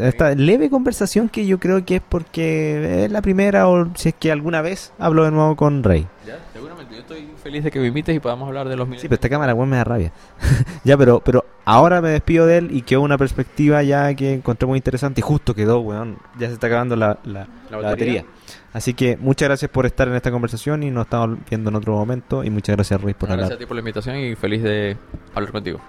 esta 0.00 0.34
leve 0.34 0.70
conversación 0.70 1.28
que 1.28 1.44
yo 1.44 1.58
creo 1.58 1.84
que 1.84 1.96
es 1.96 2.02
porque 2.08 3.04
es 3.04 3.10
la 3.10 3.20
primera 3.20 3.66
o 3.68 3.88
si 3.96 4.10
es 4.10 4.14
que 4.14 4.30
alguna 4.30 4.62
vez 4.62 4.92
hablo 4.98 5.24
de 5.24 5.32
nuevo 5.32 5.56
con 5.56 5.82
Rey. 5.82 6.06
¿Ya? 6.26 6.38
Seguramente, 6.62 6.94
yo 6.94 7.00
estoy 7.00 7.28
feliz 7.42 7.64
de 7.64 7.70
que 7.70 7.80
me 7.80 7.88
invites 7.88 8.14
y 8.14 8.20
podamos 8.20 8.46
hablar 8.48 8.68
de 8.68 8.76
los 8.76 8.88
Sí, 8.88 9.02
pero 9.02 9.14
esta 9.14 9.28
cámara 9.28 9.52
weón 9.54 9.68
me 9.68 9.76
da 9.76 9.84
rabia. 9.84 10.12
ya, 10.84 10.96
pero, 10.96 11.20
pero 11.20 11.44
ahora 11.64 12.00
me 12.00 12.10
despido 12.10 12.46
de 12.46 12.58
él 12.58 12.68
y 12.72 12.82
quedó 12.82 13.00
una 13.00 13.18
perspectiva 13.18 13.82
ya 13.82 14.14
que 14.14 14.34
encontré 14.34 14.66
muy 14.66 14.78
interesante 14.78 15.20
y 15.20 15.22
justo 15.22 15.54
quedó, 15.54 15.80
weón. 15.80 16.18
Ya 16.38 16.46
se 16.48 16.54
está 16.54 16.68
acabando 16.68 16.94
la, 16.96 17.18
la- 17.24 17.46
¿La 17.70 17.78
la 17.78 17.88
batería? 17.88 18.22
batería. 18.22 18.24
Así 18.72 18.94
que 18.94 19.16
muchas 19.16 19.48
gracias 19.48 19.70
por 19.70 19.86
estar 19.86 20.06
en 20.08 20.14
esta 20.14 20.30
conversación 20.30 20.82
y 20.82 20.90
nos 20.90 21.04
estamos 21.06 21.38
viendo 21.50 21.70
en 21.70 21.76
otro 21.76 21.94
momento. 21.94 22.42
Y 22.44 22.50
muchas 22.50 22.76
gracias, 22.76 23.00
Ruiz, 23.00 23.16
por 23.16 23.28
Gracias 23.28 23.42
a 23.42 23.46
hablar. 23.46 23.58
ti 23.58 23.66
por 23.66 23.74
la 23.76 23.80
invitación 23.80 24.16
y 24.16 24.34
feliz 24.36 24.62
de 24.62 24.96
hablar 25.34 25.52
contigo. 25.52 25.80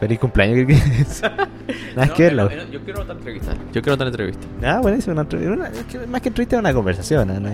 Feliz 0.00 0.18
cumpleaños. 0.18 0.66
Nada 1.22 2.06
No, 2.08 2.14
que 2.14 2.30
no, 2.32 2.46
verlo. 2.48 2.64
no, 2.64 2.70
yo 2.72 2.80
quiero 2.80 3.02
otra 3.02 3.14
entrevista. 3.14 3.52
Yo 3.72 3.80
quiero 3.80 3.94
otra 3.94 4.06
entrevista. 4.08 4.46
Ah, 4.64 4.80
bueno, 4.82 4.98
es 4.98 5.06
una, 5.06 5.22
entre- 5.22 5.48
una- 5.48 5.68
es 5.68 5.84
que 5.84 5.98
más 6.06 6.20
que 6.20 6.28
entrevista 6.28 6.56
es 6.56 6.60
una 6.60 6.74
conversación. 6.74 7.28
¿no? 7.42 7.50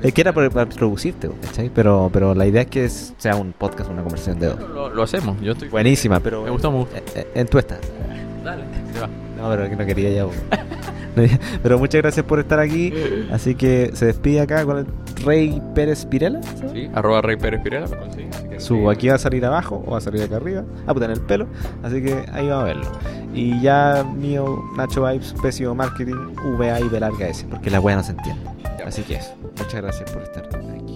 Es- 0.00 0.06
Es 0.06 0.14
que 0.14 0.20
era 0.20 0.32
por- 0.32 0.50
para 0.50 0.70
introducirte, 0.70 1.28
¿cachai? 1.42 1.70
Pero, 1.74 2.10
pero 2.12 2.34
la 2.34 2.46
idea 2.46 2.62
es 2.62 2.68
que 2.68 2.84
es- 2.84 3.14
sea 3.18 3.36
un 3.36 3.52
podcast, 3.52 3.90
una 3.90 4.02
conversación 4.02 4.38
de 4.38 4.46
dos. 4.48 4.60
Lo, 4.60 4.88
lo 4.90 5.02
hacemos. 5.02 5.40
Yo 5.40 5.52
estoy 5.52 5.68
Buenísima, 5.68 6.20
pero... 6.20 6.42
Me 6.42 6.50
gustó 6.50 6.70
mucho. 6.70 6.90
eh, 6.96 7.02
eh, 7.14 7.26
En 7.34 7.46
tu 7.46 7.58
estás. 7.58 7.80
Dale, 8.44 8.64
se 8.92 9.00
va. 9.00 9.08
No, 9.36 9.48
pero 9.50 9.68
que 9.68 9.76
no 9.76 9.86
quería 9.86 10.10
ya. 10.10 10.26
Pero 11.62 11.78
muchas 11.78 12.00
gracias 12.00 12.24
por 12.24 12.38
estar 12.38 12.60
aquí. 12.60 12.92
Así 13.32 13.54
que 13.56 13.90
se 13.94 14.06
despide 14.06 14.40
acá 14.40 14.64
con 14.64 14.78
el 14.78 14.86
Rey 15.24 15.60
Pérez 15.74 16.04
Pirela. 16.06 16.40
Sí, 16.72 16.88
arroba 16.94 17.20
Rey 17.22 17.36
Pérez 17.36 17.60
Pirela, 17.62 17.86
me 17.88 17.96
conseguí. 17.96 18.28
Su 18.58 18.88
aquí 18.90 19.08
va 19.08 19.14
a 19.14 19.18
salir 19.18 19.44
abajo 19.44 19.82
o 19.86 19.92
va 19.92 19.98
a 19.98 20.00
salir 20.00 20.22
acá 20.22 20.36
arriba. 20.36 20.64
Ah, 20.86 20.94
puta 20.94 21.06
en 21.06 21.12
el 21.12 21.20
pelo. 21.20 21.46
Así 21.82 22.02
que 22.02 22.24
ahí 22.32 22.48
vamos 22.48 22.62
a 22.62 22.66
verlo. 22.66 22.86
Y 23.34 23.60
ya 23.60 24.04
mío, 24.16 24.62
Nacho 24.76 25.04
Vibes, 25.06 25.34
Pésimo 25.42 25.74
Marketing, 25.74 26.14
VA 26.58 26.80
y 26.80 26.88
B 26.88 26.98
larga 27.00 27.28
S. 27.28 27.46
Porque 27.50 27.70
la 27.70 27.80
wea 27.80 27.96
no 27.96 28.02
se 28.02 28.12
entiende. 28.12 28.42
Así 28.86 29.02
que 29.02 29.16
eso. 29.16 29.34
Muchas 29.58 29.82
gracias 29.82 30.10
por 30.12 30.22
estar 30.22 30.46
aquí. 30.46 30.87